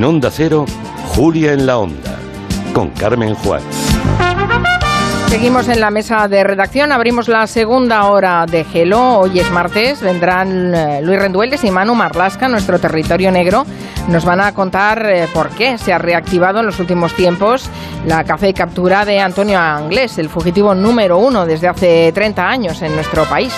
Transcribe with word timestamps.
En 0.00 0.04
Onda 0.04 0.30
Cero, 0.32 0.64
Julia 1.08 1.52
en 1.52 1.66
la 1.66 1.76
Onda, 1.76 2.18
con 2.72 2.88
Carmen 2.88 3.34
Juan. 3.34 3.60
Seguimos 5.28 5.68
en 5.68 5.78
la 5.78 5.90
mesa 5.90 6.26
de 6.26 6.42
redacción, 6.42 6.90
abrimos 6.90 7.28
la 7.28 7.46
segunda 7.46 8.06
hora 8.06 8.46
de 8.46 8.64
Gelo. 8.64 9.18
Hoy 9.18 9.40
es 9.40 9.50
martes, 9.50 10.00
vendrán 10.00 10.74
eh, 10.74 11.02
Luis 11.02 11.18
Rendueles 11.18 11.64
y 11.64 11.70
Manu 11.70 11.94
Marlasca, 11.94 12.48
nuestro 12.48 12.78
territorio 12.78 13.30
negro. 13.30 13.66
Nos 14.08 14.24
van 14.24 14.40
a 14.40 14.54
contar 14.54 15.04
eh, 15.04 15.28
por 15.34 15.50
qué 15.50 15.76
se 15.76 15.92
ha 15.92 15.98
reactivado 15.98 16.60
en 16.60 16.66
los 16.66 16.80
últimos 16.80 17.14
tiempos 17.14 17.68
la 18.06 18.24
caza 18.24 18.48
y 18.48 18.54
captura 18.54 19.04
de 19.04 19.20
Antonio 19.20 19.58
Anglés, 19.58 20.16
el 20.16 20.30
fugitivo 20.30 20.74
número 20.74 21.18
uno 21.18 21.44
desde 21.44 21.68
hace 21.68 22.10
30 22.14 22.48
años 22.48 22.80
en 22.80 22.94
nuestro 22.94 23.24
país. 23.26 23.52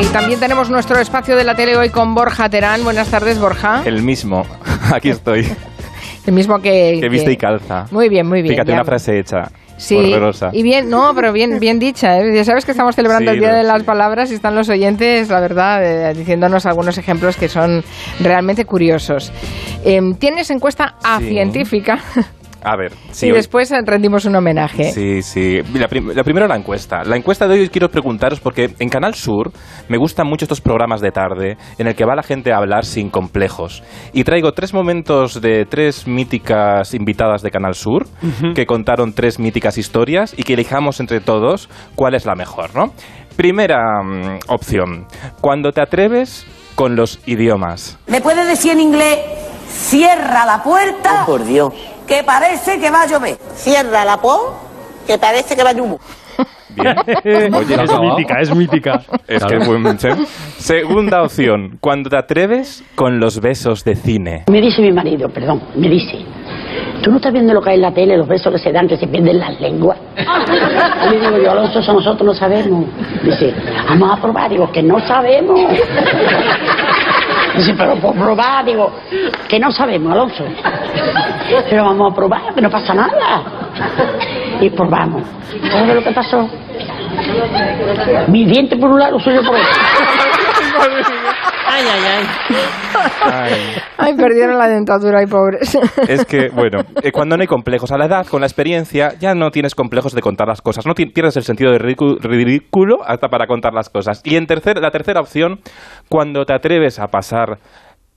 Y 0.00 0.06
también 0.12 0.38
tenemos 0.38 0.70
nuestro 0.70 0.98
espacio 1.00 1.36
de 1.36 1.44
la 1.44 1.54
tele 1.54 1.76
hoy 1.76 1.90
con 1.90 2.14
Borja 2.14 2.48
Terán. 2.48 2.84
Buenas 2.84 3.08
tardes, 3.10 3.38
Borja. 3.40 3.82
El 3.84 4.02
mismo, 4.02 4.44
aquí 4.94 5.10
estoy. 5.10 5.46
El 6.26 6.34
mismo 6.34 6.58
que... 6.60 6.98
Que 7.00 7.08
viste 7.08 7.32
y 7.32 7.36
calza. 7.36 7.86
Muy 7.90 8.08
bien, 8.08 8.26
muy 8.26 8.42
bien. 8.42 8.54
Fíjate, 8.54 8.70
ya. 8.70 8.74
una 8.76 8.84
frase 8.84 9.18
hecha. 9.18 9.50
Sí, 9.76 10.12
horrorosa. 10.12 10.50
y 10.52 10.62
bien, 10.64 10.90
no, 10.90 11.12
pero 11.14 11.32
bien, 11.32 11.58
bien 11.60 11.78
dicha. 11.78 12.18
¿eh? 12.18 12.34
Ya 12.34 12.44
sabes 12.44 12.64
que 12.64 12.72
estamos 12.72 12.96
celebrando 12.96 13.30
Sí, 13.30 13.36
el 13.36 13.40
Día 13.40 13.52
de 13.54 13.62
las. 13.62 13.84
Palabras 13.84 14.30
y 14.32 14.34
están 14.34 14.54
los 14.56 14.68
oyentes, 14.68 15.28
la 15.30 15.40
verdad, 15.40 15.84
eh, 15.84 16.14
diciéndonos 16.14 16.66
algunos 16.66 16.98
ejemplos 16.98 17.36
que 17.36 17.48
son 17.48 17.84
realmente 18.20 18.64
curiosos. 18.64 19.32
Em, 19.84 20.14
Tienes 20.14 20.50
encuesta 20.50 20.96
a 21.02 21.20
Sí. 21.20 21.28
científica 21.28 21.98
A 22.62 22.76
ver, 22.76 22.92
sí. 23.12 23.26
y 23.26 23.30
hoy- 23.30 23.36
después 23.36 23.72
rendimos 23.86 24.24
un 24.24 24.34
homenaje. 24.36 24.92
Sí, 24.92 25.22
sí. 25.22 25.60
La, 25.74 25.86
prim- 25.88 26.10
la 26.14 26.24
primera 26.24 26.48
la 26.48 26.56
encuesta. 26.56 27.02
La 27.04 27.16
encuesta 27.16 27.46
de 27.46 27.54
hoy 27.60 27.68
quiero 27.68 27.88
preguntaros 27.88 28.40
porque 28.40 28.70
en 28.78 28.88
Canal 28.88 29.14
Sur 29.14 29.52
me 29.88 29.96
gustan 29.96 30.26
mucho 30.26 30.44
estos 30.44 30.60
programas 30.60 31.00
de 31.00 31.10
tarde 31.12 31.56
en 31.78 31.86
el 31.86 31.94
que 31.94 32.04
va 32.04 32.16
la 32.16 32.22
gente 32.22 32.52
a 32.52 32.56
hablar 32.56 32.84
sin 32.84 33.10
complejos. 33.10 33.82
Y 34.12 34.24
traigo 34.24 34.52
tres 34.52 34.74
momentos 34.74 35.40
de 35.40 35.66
tres 35.66 36.06
míticas 36.08 36.94
invitadas 36.94 37.42
de 37.42 37.50
Canal 37.50 37.74
Sur 37.74 38.06
que 38.54 38.66
contaron 38.66 39.12
tres 39.12 39.38
míticas 39.38 39.78
historias 39.78 40.34
y 40.36 40.42
que 40.42 40.54
elijamos 40.54 41.00
entre 41.00 41.20
todos 41.20 41.68
cuál 41.94 42.14
es 42.14 42.26
la 42.26 42.34
mejor, 42.34 42.74
¿no? 42.74 42.92
Primera 43.36 44.02
mm, 44.02 44.38
opción. 44.48 45.06
Cuando 45.40 45.70
te 45.70 45.80
atreves 45.80 46.44
con 46.74 46.96
los 46.96 47.20
idiomas. 47.26 47.98
¿Me 48.08 48.20
puede 48.20 48.44
decir 48.44 48.72
en 48.72 48.80
inglés, 48.80 49.18
cierra 49.68 50.44
la 50.44 50.62
puerta? 50.62 51.24
Por 51.26 51.44
Dios. 51.44 51.72
Que 52.08 52.22
parece 52.24 52.80
que 52.80 52.90
va 52.90 53.02
a 53.02 53.06
llover. 53.06 53.36
Cierra 53.54 54.04
la 54.04 54.16
po, 54.16 54.56
que 55.06 55.18
parece 55.18 55.54
que 55.54 55.62
va 55.62 55.70
a 55.70 55.74
humo. 55.74 55.98
Bien. 56.70 56.96
Oye, 57.54 57.74
Es 57.74 58.00
mítica, 58.00 58.40
es 58.40 58.54
mítica. 58.54 59.02
Es 59.26 59.44
que 59.44 59.56
es 59.56 59.66
muy- 59.68 59.98
¿sí? 59.98 60.08
Segunda 60.58 61.22
opción, 61.22 61.78
cuando 61.80 62.08
te 62.10 62.16
atreves 62.16 62.82
con 62.94 63.18
los 63.20 63.40
besos 63.40 63.84
de 63.84 63.94
cine. 63.96 64.44
Me 64.50 64.60
dice 64.60 64.80
mi 64.80 64.92
marido, 64.92 65.28
perdón, 65.28 65.62
me 65.74 65.88
dice, 65.88 66.18
¿tú 67.02 67.10
no 67.10 67.16
estás 67.16 67.32
viendo 67.32 67.52
lo 67.52 67.60
que 67.60 67.70
hay 67.70 67.76
en 67.76 67.82
la 67.82 67.92
tele, 67.92 68.16
los 68.16 68.28
besos 68.28 68.52
que 68.52 68.58
se 68.58 68.70
dan, 68.72 68.86
que 68.86 68.96
se 68.96 69.06
pierden 69.08 69.38
las 69.38 69.60
lenguas? 69.60 69.98
Y 71.06 71.10
le 71.10 71.20
digo 71.20 71.38
yo, 71.38 71.50
Alonso, 71.52 71.78
eso 71.80 71.92
nosotros 71.92 72.24
no 72.26 72.34
sabemos. 72.34 72.86
Dice, 73.22 73.54
vamos 73.88 74.18
a 74.18 74.22
probar, 74.22 74.50
digo, 74.50 74.70
que 74.72 74.82
no 74.82 74.98
sabemos. 75.06 75.60
Dice, 77.58 77.74
pero 77.78 77.96
por 77.96 78.14
probar, 78.14 78.64
digo, 78.64 78.92
que 79.48 79.58
no 79.58 79.72
sabemos, 79.72 80.12
Alonso. 80.12 80.44
Pero 81.68 81.84
vamos 81.84 82.12
a 82.12 82.14
probar, 82.14 82.54
que 82.54 82.60
no 82.60 82.70
pasa 82.70 82.94
nada. 82.94 83.42
Y 84.60 84.70
probamos. 84.70 85.22
¿Sabes 85.70 85.94
lo 85.94 86.02
que 86.02 86.12
pasó? 86.12 86.48
Mi 88.28 88.44
diente 88.44 88.76
por 88.76 88.90
un 88.90 88.98
lado, 88.98 89.18
suyo 89.18 89.42
por 89.42 89.56
otro. 89.56 89.66
Ay, 91.70 91.84
ay, 91.86 92.00
ay. 92.06 92.26
Ay, 93.20 93.52
Ay, 93.98 94.14
perdieron 94.14 94.56
la 94.58 94.68
dentadura, 94.68 95.18
ay, 95.20 95.26
pobres. 95.26 95.76
es 96.08 96.24
que, 96.24 96.48
bueno, 96.48 96.80
eh, 97.02 97.12
cuando 97.12 97.36
no 97.36 97.42
hay 97.42 97.46
complejos, 97.46 97.92
a 97.92 97.98
la 97.98 98.06
edad, 98.06 98.26
con 98.26 98.40
la 98.40 98.46
experiencia, 98.46 99.12
ya 99.20 99.34
no 99.34 99.50
tienes 99.50 99.74
complejos 99.74 100.14
de 100.14 100.22
contar 100.22 100.48
las 100.48 100.62
cosas. 100.62 100.86
No 100.86 100.94
pierdes 100.94 101.36
el 101.36 101.42
sentido 101.42 101.72
de 101.72 101.78
ridículo 101.78 102.98
hasta 103.04 103.28
para 103.28 103.46
contar 103.46 103.74
las 103.74 103.90
cosas. 103.90 104.20
Y 104.24 104.36
en 104.36 104.46
tercer, 104.46 104.78
la 104.78 104.90
tercera 104.90 105.20
opción, 105.20 105.60
cuando 106.08 106.44
te 106.44 106.54
atreves 106.54 106.98
a 106.98 107.08
pasar 107.08 107.58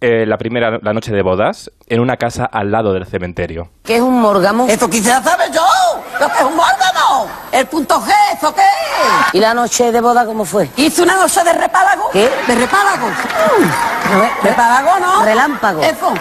eh, 0.03 0.25
la 0.25 0.37
primera 0.37 0.79
la 0.81 0.93
noche 0.93 1.11
de 1.13 1.21
bodas 1.21 1.69
en 1.87 1.99
una 1.99 2.15
casa 2.15 2.45
al 2.51 2.71
lado 2.71 2.91
del 2.93 3.05
cementerio. 3.05 3.69
¿Qué 3.83 3.97
es 3.97 4.01
un 4.01 4.19
mórgamo? 4.19 4.65
Esto 4.67 4.89
quizás 4.89 5.23
sabe 5.23 5.43
yo. 5.53 5.61
¿Lo 6.21 6.27
que 6.29 6.37
es 6.37 6.43
un 6.43 6.55
mórgamo? 6.55 7.27
¿El 7.51 7.65
punto 7.65 7.99
G? 7.99 8.11
¿Eso 8.37 8.53
qué? 8.53 8.61
¿Y 9.33 9.39
la 9.39 9.55
noche 9.55 9.91
de 9.91 9.99
boda 10.01 10.23
cómo 10.23 10.45
fue? 10.45 10.69
Hice 10.75 11.01
una 11.01 11.15
noche 11.15 11.43
de 11.43 11.51
repálago. 11.51 12.11
¿Qué? 12.11 12.29
De 12.47 12.53
repálago. 12.55 13.07
Re- 13.07 14.31
Repálago, 14.43 14.99
¿no? 14.99 15.23
Relámpago. 15.25 15.81
Eso. 15.81 16.13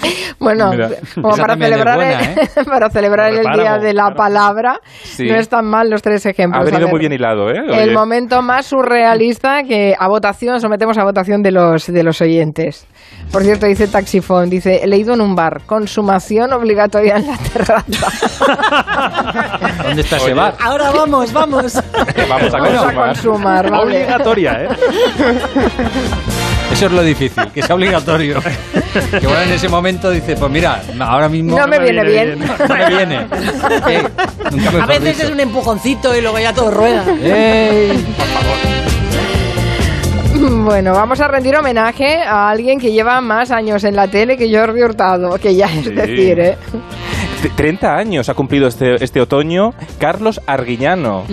Bueno, 0.38 0.70
Mira. 0.70 0.88
como 1.14 1.34
Esa 1.34 1.42
para 1.42 1.54
celebrar, 1.56 1.96
buena, 1.96 2.20
el, 2.20 2.38
¿eh? 2.38 2.48
para 2.66 2.90
celebrar 2.90 3.32
el 3.32 3.44
Día 3.54 3.78
de 3.78 3.92
la. 3.92 4.10
Palabra, 4.16 4.80
Sí. 5.02 5.26
no 5.28 5.36
están 5.36 5.66
mal 5.66 5.88
los 5.90 6.02
tres 6.02 6.24
ejemplos. 6.26 6.60
Ha 6.62 6.64
venido 6.64 6.86
ver, 6.86 6.90
muy 6.90 7.00
bien 7.00 7.12
hilado, 7.12 7.50
¿eh? 7.50 7.58
El 7.68 7.88
Oye. 7.88 7.92
momento 7.94 8.42
más 8.42 8.66
surrealista 8.66 9.62
que 9.62 9.94
a 9.98 10.08
votación, 10.08 10.60
sometemos 10.60 10.96
a 10.98 11.04
votación 11.04 11.42
de 11.42 11.52
los, 11.52 11.86
de 11.86 12.02
los 12.02 12.20
oyentes. 12.20 12.86
Por 13.32 13.42
cierto, 13.44 13.66
dice 13.66 13.86
Taxifón, 13.88 14.50
dice, 14.50 14.80
he 14.82 14.86
leído 14.86 15.14
en 15.14 15.20
un 15.20 15.34
bar, 15.36 15.62
consumación 15.66 16.52
obligatoria 16.52 17.16
en 17.16 17.26
la 17.28 17.36
terraza. 17.36 18.08
¿Dónde 19.84 20.02
está 20.02 20.16
ese 20.16 20.34
bar? 20.34 20.54
Ahora 20.60 20.90
vamos, 20.90 21.32
vamos. 21.32 21.74
Vamos 21.74 21.76
a 21.76 21.82
Vamos 22.28 22.54
a 22.54 22.58
consumar. 22.58 23.06
consumar, 23.08 23.70
vale. 23.70 23.84
Obligatoria, 23.84 24.52
¿eh? 24.64 24.68
Eso 26.72 26.86
es 26.86 26.92
lo 26.92 27.02
difícil, 27.02 27.44
que 27.52 27.62
sea 27.62 27.74
obligatorio. 27.74 28.40
Que 28.40 29.26
bueno, 29.26 29.42
en 29.42 29.52
ese 29.52 29.68
momento 29.68 30.10
dice, 30.10 30.36
pues 30.36 30.50
mira, 30.50 30.80
ahora 31.00 31.28
mismo... 31.28 31.56
No 31.58 31.66
me 31.66 31.78
viene 31.78 32.04
bien. 32.04 32.38
No 32.38 32.74
me 32.74 32.88
viene. 32.88 33.26
Eh, 33.88 34.02
nunca 34.52 34.82
A 34.82 34.86
veces 34.86 35.16
dicho. 35.16 35.26
es 35.26 35.30
un 35.32 35.40
empujoncito 35.40 36.16
y 36.16 36.20
luego 36.20 36.38
ya 36.38 36.52
todo 36.52 36.70
rueda. 36.70 37.04
¡Ey! 37.22 38.04
Bueno, 40.64 40.92
vamos 40.92 41.20
a 41.20 41.28
rendir 41.28 41.56
homenaje 41.56 42.16
a 42.22 42.48
alguien 42.48 42.78
que 42.80 42.92
lleva 42.92 43.20
más 43.20 43.50
años 43.50 43.84
en 43.84 43.94
la 43.96 44.08
tele 44.08 44.36
que 44.36 44.54
Jordi 44.54 44.82
Hurtado, 44.82 45.36
que 45.38 45.54
ya 45.54 45.66
es 45.66 45.84
Sí. 45.84 45.90
decir, 45.92 46.40
¿eh? 46.40 46.56
T- 47.42 47.50
30 47.56 47.94
años 47.96 48.28
ha 48.28 48.34
cumplido 48.34 48.66
este, 48.68 49.02
este 49.02 49.20
otoño 49.20 49.74
Carlos 49.98 50.40
Arguiñano. 50.46 51.24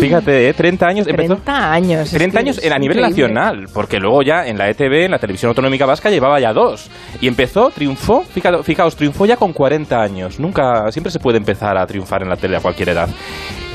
Fíjate, 0.00 0.48
¿eh? 0.48 0.54
30 0.54 0.86
años. 0.86 1.06
Empezó, 1.06 1.34
30 1.36 1.72
años. 1.72 2.00
es 2.06 2.10
30 2.12 2.32
que 2.32 2.38
años 2.38 2.58
a 2.58 2.78
nivel 2.78 2.98
increíble. 2.98 3.08
nacional, 3.32 3.66
porque 3.72 3.98
luego 3.98 4.22
ya 4.22 4.46
en 4.46 4.58
la 4.58 4.68
ETV, 4.68 5.04
en 5.06 5.10
la 5.12 5.18
Televisión 5.18 5.48
Autonómica 5.50 5.86
Vasca, 5.86 6.10
llevaba 6.10 6.38
ya 6.40 6.52
dos. 6.52 6.90
Y 7.20 7.28
empezó, 7.28 7.70
triunfó, 7.70 8.22
fíjate- 8.24 8.62
fijaos, 8.62 8.96
triunfó 8.96 9.26
ya 9.26 9.36
con 9.36 9.52
40 9.52 10.00
años. 10.02 10.38
Nunca, 10.40 10.90
siempre 10.92 11.10
se 11.10 11.18
puede 11.20 11.38
empezar 11.38 11.76
a 11.78 11.86
triunfar 11.86 12.22
en 12.22 12.28
la 12.28 12.36
tele 12.36 12.56
a 12.56 12.60
cualquier 12.60 12.90
edad. 12.90 13.08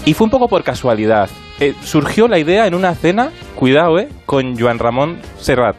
Y 0.05 0.13
fue 0.13 0.25
un 0.25 0.31
poco 0.31 0.47
por 0.47 0.63
casualidad. 0.63 1.29
Eh, 1.59 1.75
surgió 1.83 2.27
la 2.27 2.39
idea 2.39 2.65
en 2.65 2.73
una 2.73 2.95
cena, 2.95 3.29
cuidado, 3.55 3.99
¿eh? 3.99 4.07
Con 4.25 4.59
Joan 4.59 4.79
Ramón 4.79 5.19
Serrat. 5.39 5.75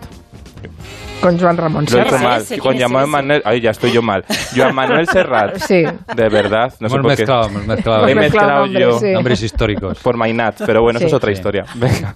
Con 1.22 1.38
Joan 1.38 1.56
Ramón 1.56 1.86
Lo 1.90 1.98
he 1.98 2.02
hecho 2.02 2.18
mal. 2.18 2.40
ese? 2.42 2.58
Con 2.58 2.72
¿Quién 2.76 2.84
es 2.86 2.92
Joan? 2.92 3.08
Manuel... 3.10 3.42
Ay, 3.44 3.60
ya 3.60 3.70
estoy 3.70 3.92
yo 3.92 4.02
mal. 4.02 4.24
Joan 4.54 4.74
Manuel 4.74 5.06
Serrat. 5.08 5.56
Sí. 5.66 5.82
De 5.84 6.28
verdad, 6.28 6.72
no 6.80 6.88
sé 6.88 6.94
hemos 6.96 7.06
por 7.06 7.16
qué. 7.16 7.22
mezclado, 7.22 7.46
hemos 7.48 7.66
mezclado. 7.66 8.08
He 8.08 8.14
mezclado 8.14 8.66
yo 8.66 8.98
sí. 8.98 9.10
Nombres 9.12 9.42
históricos. 9.42 9.98
por 10.00 10.16
Mainat, 10.16 10.62
pero 10.66 10.82
bueno, 10.82 10.98
Sí. 10.98 11.06
eso 11.06 11.16
es 11.16 11.22
otra 11.22 11.28
Sí. 11.32 11.38
historia. 11.38 11.64
Venga. 11.74 12.14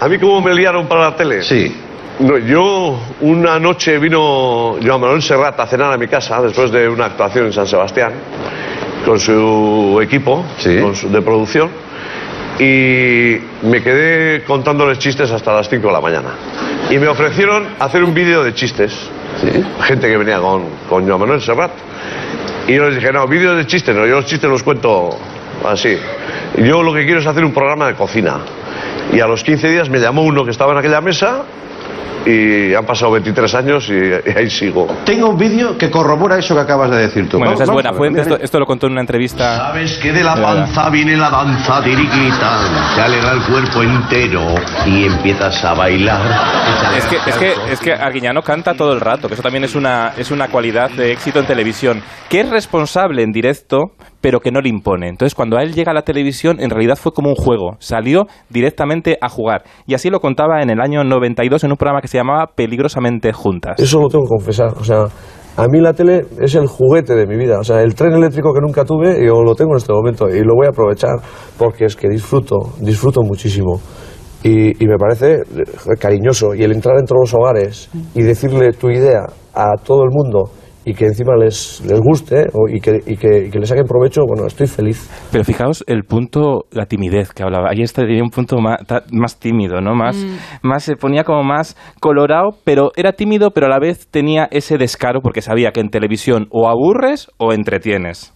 ¿A 0.00 0.08
mí 0.08 0.18
cómo 0.18 0.40
me 0.42 0.54
liaron 0.54 0.86
para 0.86 1.10
la 1.10 1.16
tele? 1.16 1.42
Sí. 1.42 1.74
No, 2.18 2.38
yo, 2.38 2.98
una 3.20 3.58
noche 3.58 3.98
vino 3.98 4.76
Joan 4.82 5.00
Manuel 5.00 5.22
Serrat 5.22 5.58
a 5.60 5.66
cenar 5.66 5.92
a 5.92 5.96
mi 5.98 6.06
casa 6.08 6.40
después 6.42 6.70
de 6.70 6.88
una 6.88 7.06
actuación 7.06 7.46
en 7.46 7.52
San 7.52 7.66
Sebastián 7.66 8.12
con 9.04 9.20
su 9.20 10.00
equipo 10.02 10.44
Sí. 10.58 10.80
con 10.80 10.96
su- 10.96 11.10
de 11.10 11.20
producción 11.22 11.70
y 12.58 13.38
me 13.62 13.82
quedé 13.82 14.42
contándoles 14.44 14.98
chistes 14.98 15.30
hasta 15.30 15.52
las 15.52 15.68
5 15.68 15.86
de 15.86 15.92
la 15.92 16.00
mañana. 16.00 16.30
Y 16.90 16.98
me 16.98 17.08
ofrecieron 17.08 17.66
hacer 17.78 18.02
un 18.02 18.14
vídeo 18.14 18.42
de 18.42 18.54
chistes. 18.54 18.92
Sí. 19.40 19.64
Gente 19.82 20.08
que 20.08 20.16
venía 20.16 20.38
con, 20.38 20.64
con 20.88 21.06
Joan 21.06 21.20
Manuel 21.20 21.40
Serrat. 21.42 21.72
Y 22.66 22.74
yo 22.74 22.86
les 22.86 22.96
dije, 22.96 23.12
no, 23.12 23.26
vídeos 23.26 23.56
de 23.56 23.66
chistes, 23.66 23.94
no, 23.94 24.06
yo 24.06 24.16
los 24.16 24.26
chistes 24.26 24.48
los 24.48 24.62
cuento 24.62 25.10
así. 25.64 25.96
Yo 26.58 26.82
lo 26.82 26.92
que 26.94 27.04
quiero 27.04 27.20
es 27.20 27.26
hacer 27.26 27.44
un 27.44 27.52
programa 27.52 27.86
de 27.88 27.94
cocina. 27.94 28.38
Y 29.12 29.20
a 29.20 29.26
los 29.26 29.44
15 29.44 29.68
días 29.68 29.90
me 29.90 29.98
llamó 29.98 30.22
uno 30.22 30.44
que 30.44 30.50
estaba 30.50 30.72
en 30.72 30.78
aquella 30.78 31.00
mesa 31.00 31.44
y 32.24 32.74
han 32.74 32.84
pasado 32.84 33.12
23 33.12 33.54
años 33.54 33.88
y, 33.88 33.94
y 33.94 34.36
ahí 34.36 34.50
sigo. 34.50 34.86
Tengo 35.04 35.28
un 35.30 35.38
vídeo 35.38 35.78
que 35.78 35.90
corrobora 35.90 36.38
eso 36.38 36.54
que 36.54 36.60
acabas 36.60 36.90
de 36.90 36.96
decir 36.98 37.28
tú. 37.28 37.38
Bueno, 37.38 37.52
Vamos- 37.52 37.60
esa 37.62 37.70
es 37.70 37.74
buena 37.74 37.92
fuente. 37.92 38.20
Esto, 38.22 38.38
esto 38.40 38.58
lo 38.58 38.66
contó 38.66 38.86
en 38.86 38.92
una 38.92 39.00
entrevista. 39.02 39.56
Sabes 39.56 39.98
que 39.98 40.12
de 40.12 40.24
la 40.24 40.34
panza 40.34 40.90
viene 40.90 41.16
la 41.16 41.30
danza 41.30 41.82
tiriquita, 41.82 42.58
te 42.96 43.00
alegra 43.02 43.32
el 43.32 43.42
cuerpo 43.42 43.82
entero 43.82 44.42
y 44.86 45.04
empiezas 45.06 45.64
a 45.64 45.74
bailar. 45.74 46.20
Es 46.96 47.04
que, 47.06 47.16
es 47.30 47.36
que, 47.36 47.54
es 47.72 47.80
que 47.80 47.92
Arguiñano 47.92 48.42
canta 48.42 48.74
todo 48.74 48.92
el 48.92 49.00
rato, 49.00 49.28
que 49.28 49.34
eso 49.34 49.42
también 49.42 49.64
es 49.64 49.74
una, 49.74 50.12
es 50.16 50.30
una 50.30 50.48
cualidad 50.48 50.90
de 50.90 51.12
éxito 51.12 51.38
en 51.38 51.46
televisión. 51.46 52.02
Que 52.28 52.40
es 52.40 52.50
responsable 52.50 53.22
en 53.22 53.30
directo, 53.32 53.92
pero 54.26 54.40
que 54.40 54.50
no 54.50 54.60
le 54.60 54.68
impone. 54.68 55.08
Entonces, 55.08 55.36
cuando 55.36 55.56
él 55.56 55.72
llega 55.72 55.92
a 55.92 55.94
la 55.94 56.02
televisión, 56.02 56.56
en 56.58 56.70
realidad 56.70 56.96
fue 56.96 57.12
como 57.12 57.28
un 57.28 57.36
juego. 57.36 57.76
Salió 57.78 58.26
directamente 58.50 59.16
a 59.20 59.28
jugar. 59.28 59.62
Y 59.86 59.94
así 59.94 60.10
lo 60.10 60.18
contaba 60.18 60.62
en 60.62 60.70
el 60.70 60.80
año 60.80 61.04
92 61.04 61.62
en 61.62 61.70
un 61.70 61.76
programa 61.76 62.00
que 62.00 62.08
se 62.08 62.18
llamaba 62.18 62.48
Peligrosamente 62.52 63.32
Juntas. 63.32 63.78
Eso 63.78 64.00
lo 64.00 64.08
tengo 64.08 64.24
que 64.24 64.30
confesar. 64.30 64.72
O 64.80 64.82
sea, 64.82 65.04
a 65.56 65.68
mí 65.68 65.78
la 65.78 65.92
tele 65.92 66.26
es 66.40 66.56
el 66.56 66.66
juguete 66.66 67.14
de 67.14 67.24
mi 67.24 67.36
vida. 67.36 67.60
O 67.60 67.62
sea, 67.62 67.80
el 67.82 67.94
tren 67.94 68.14
eléctrico 68.14 68.52
que 68.52 68.60
nunca 68.60 68.84
tuve, 68.84 69.24
yo 69.24 69.44
lo 69.44 69.54
tengo 69.54 69.74
en 69.74 69.76
este 69.76 69.92
momento 69.92 70.28
y 70.28 70.40
lo 70.40 70.56
voy 70.56 70.66
a 70.66 70.70
aprovechar 70.70 71.20
porque 71.56 71.84
es 71.84 71.94
que 71.94 72.08
disfruto, 72.08 72.72
disfruto 72.80 73.22
muchísimo. 73.22 73.80
Y, 74.42 74.70
y 74.82 74.88
me 74.88 74.96
parece 74.98 75.34
eh, 75.34 75.96
cariñoso. 76.00 76.52
Y 76.52 76.64
el 76.64 76.72
entrar 76.72 76.96
dentro 76.96 77.18
de 77.18 77.22
los 77.26 77.32
hogares 77.32 77.90
y 78.12 78.22
decirle 78.22 78.72
tu 78.72 78.90
idea 78.90 79.24
a 79.54 79.76
todo 79.80 80.02
el 80.02 80.10
mundo 80.10 80.50
y 80.88 80.94
que 80.94 81.06
encima 81.06 81.34
les, 81.36 81.82
les 81.84 82.00
guste 82.00 82.46
o- 82.52 82.68
y, 82.68 82.80
que, 82.80 83.00
y, 83.04 83.16
que, 83.16 83.46
y 83.46 83.50
que 83.50 83.58
le 83.58 83.66
saquen 83.66 83.84
provecho, 83.86 84.22
bueno, 84.24 84.46
estoy 84.46 84.68
feliz. 84.68 85.10
Pero 85.32 85.42
fijaos 85.42 85.82
el 85.88 86.04
punto, 86.04 86.66
la 86.70 86.86
timidez 86.86 87.32
que 87.32 87.42
hablaba. 87.42 87.70
Ahí 87.70 87.82
está 87.82 88.02
tenía 88.02 88.22
un 88.22 88.30
punto 88.30 88.58
más, 88.58 88.86
ta- 88.86 89.02
más 89.10 89.40
tímido, 89.40 89.80
¿no? 89.80 89.96
Más, 89.96 90.16
más 90.62 90.84
se 90.84 90.94
ponía 90.94 91.24
como 91.24 91.42
más 91.42 91.76
colorado, 92.00 92.50
pero 92.62 92.92
era 92.94 93.12
tímido, 93.14 93.50
pero 93.50 93.66
a 93.66 93.68
la 93.68 93.80
vez 93.80 94.06
tenía 94.08 94.46
ese 94.52 94.78
descaro 94.78 95.20
porque 95.20 95.42
sabía 95.42 95.72
que 95.72 95.80
en 95.80 95.90
televisión 95.90 96.46
o 96.50 96.68
aburres 96.68 97.28
o 97.36 97.52
entretienes. 97.52 98.32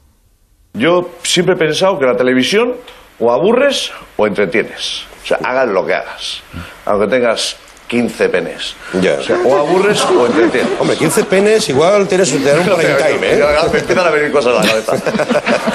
Yo 0.75 1.09
siempre 1.23 1.55
he 1.55 1.59
pensado 1.59 1.99
que 2.01 2.07
la 2.07 2.17
televisión 2.17 2.73
o 3.21 3.31
aburres 3.31 3.93
o 4.17 4.27
entretienes. 4.27 5.05
O 5.23 5.27
sea, 5.27 5.39
hagas 5.45 5.69
lo 5.69 5.87
que 5.87 5.95
hagas. 5.95 6.43
Aunque 6.87 7.07
tengas 7.07 7.57
15 7.91 8.29
penes. 8.29 8.77
Ya. 9.03 9.15
O 9.19 9.23
sea, 9.23 9.37
o 9.45 9.57
aburres 9.59 10.01
o 10.05 10.27
entretienes. 10.27 10.71
Hombre, 10.79 10.97
15 10.97 11.25
penes 11.25 11.69
igual 11.69 12.07
tienes 12.07 12.31
te 12.31 12.39
dan 12.39 12.61
un 12.61 12.65
prime 12.77 12.95
time, 12.95 13.33
¿eh? 13.33 13.45
Me 13.73 13.79
empiezan 13.81 14.07
a 14.07 14.11
venir 14.11 14.31
cosas 14.31 14.57
a 14.57 14.63
la 14.65 14.69
cabeza. 14.85 14.93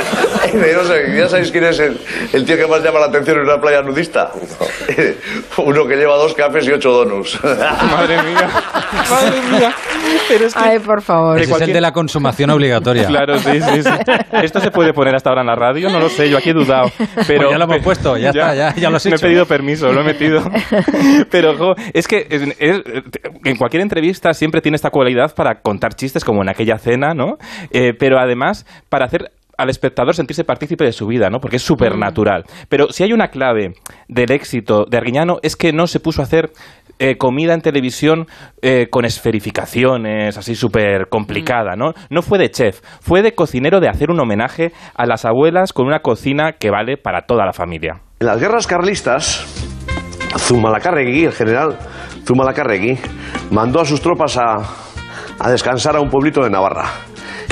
No 0.56 0.84
sé, 0.86 1.18
¿Ya 1.18 1.28
sabéis 1.28 1.52
quién 1.52 1.66
es 1.66 1.80
el, 1.80 2.00
el 2.32 2.46
tío 2.46 2.56
que 2.56 2.66
más 2.66 2.82
llama 2.82 3.00
la 3.00 3.08
atención 3.08 3.38
en 3.40 3.44
una 3.44 3.60
playa 3.60 3.82
nudista? 3.82 4.32
Uno 5.58 5.86
que 5.88 5.96
lleva 5.98 6.16
dos 6.16 6.34
cafés 6.34 6.66
y 6.68 6.72
ocho 6.72 6.92
donuts. 6.92 7.38
Madre 7.44 8.22
mía, 8.24 8.50
madre 9.10 9.42
mía. 9.52 9.76
Pero 10.30 10.46
es 10.48 10.54
que... 10.54 10.60
Ay, 10.60 10.80
por 10.80 11.02
favor. 11.02 11.40
Ese 11.42 11.52
es 11.52 11.62
el 11.62 11.74
de 11.74 11.82
la 11.82 11.92
consumación 11.92 12.52
obligatoria. 12.52 13.06
Claro, 13.06 13.38
sí, 13.40 13.60
sí, 13.62 13.84
sí. 13.84 13.90
¿Esto 14.44 14.62
se 14.62 14.72
puede 14.72 14.94
poner 14.94 15.16
hasta 15.16 15.30
ahora 15.30 15.42
en 15.42 15.48
la 15.48 15.56
radio? 15.56 15.90
No 15.90 16.00
lo 16.00 16.10
sé, 16.10 16.30
yo 16.30 16.38
aquí 16.38 16.52
he 16.52 16.54
dudado. 16.54 16.90
Pero 17.28 17.42
Pues 17.48 17.52
ya 17.52 17.58
lo 17.58 17.64
hemos 17.66 17.84
puesto, 17.84 18.18
ya 18.18 18.30
está, 18.30 18.56
ya- 18.56 18.76
ya 18.76 18.90
lo 18.90 18.98
has 18.98 19.06
Me 19.06 19.12
he 19.12 19.16
hecho. 19.16 19.26
pedido 19.26 19.46
permiso, 19.46 19.92
lo 19.92 20.02
he 20.02 20.04
metido. 20.06 20.42
Pero 21.30 21.58
jo, 21.58 21.76
es 21.94 22.05
que 22.08 22.28
es- 22.30 22.56
es- 22.60 22.82
en 23.44 23.56
cualquier 23.58 23.82
entrevista 23.82 24.34
siempre 24.34 24.62
tiene 24.62 24.76
esta 24.76 24.90
cualidad 24.90 25.34
para 25.36 25.62
contar 25.62 25.94
chistes, 25.96 26.24
como 26.24 26.42
en 26.42 26.50
aquella 26.50 26.78
cena, 26.78 27.14
¿no? 27.14 27.38
Eh, 27.72 27.94
pero 27.98 28.20
además 28.20 28.66
para 28.90 29.06
hacer 29.06 29.32
al 29.58 29.70
espectador 29.70 30.14
sentirse 30.14 30.44
partícipe 30.44 30.84
de 30.84 30.92
su 30.92 31.08
vida, 31.08 31.30
¿no? 31.30 31.40
Porque 31.40 31.56
es 31.56 31.62
súper 31.64 31.98
natural. 31.98 32.44
Pero 32.68 32.88
si 32.92 33.04
hay 33.04 33.14
una 33.14 33.30
clave 33.30 33.74
del 34.10 34.32
éxito 34.32 34.84
de 34.90 34.98
Arguiñano 34.98 35.38
es 35.44 35.56
que 35.56 35.72
no 35.72 35.88
se 35.88 36.02
puso 36.02 36.22
a 36.22 36.26
hacer 36.26 36.52
eh, 37.00 37.18
comida 37.18 37.54
en 37.54 37.62
televisión 37.62 38.26
eh, 38.62 38.88
con 38.90 39.06
esferificaciones, 39.06 40.38
así 40.38 40.56
súper 40.56 41.08
complicada, 41.10 41.76
¿no? 41.78 41.94
No 42.10 42.22
fue 42.22 42.38
de 42.38 42.50
chef, 42.52 42.82
fue 43.02 43.22
de 43.22 43.34
cocinero 43.34 43.80
de 43.80 43.88
hacer 43.90 44.12
un 44.12 44.20
homenaje 44.20 44.72
a 44.94 45.06
las 45.06 45.24
abuelas 45.26 45.72
con 45.74 45.88
una 45.88 46.00
cocina 46.00 46.54
que 46.54 46.70
vale 46.70 46.98
para 46.98 47.22
toda 47.26 47.46
la 47.46 47.54
familia. 47.54 48.02
En 48.20 48.28
las 48.28 48.40
guerras 48.40 48.68
carlistas, 48.68 49.46
Zumalacárregui, 50.38 51.26
el 51.26 51.32
general 51.34 51.78
Zumalacárregui, 52.26 52.98
mandó 53.52 53.82
a 53.82 53.86
sus 53.86 54.02
tropas 54.02 54.38
a, 54.38 54.58
a 55.40 55.50
descansar 55.50 55.96
a 55.96 56.02
un 56.02 56.10
pueblito 56.10 56.44
de 56.44 56.50
Navarra. 56.50 56.86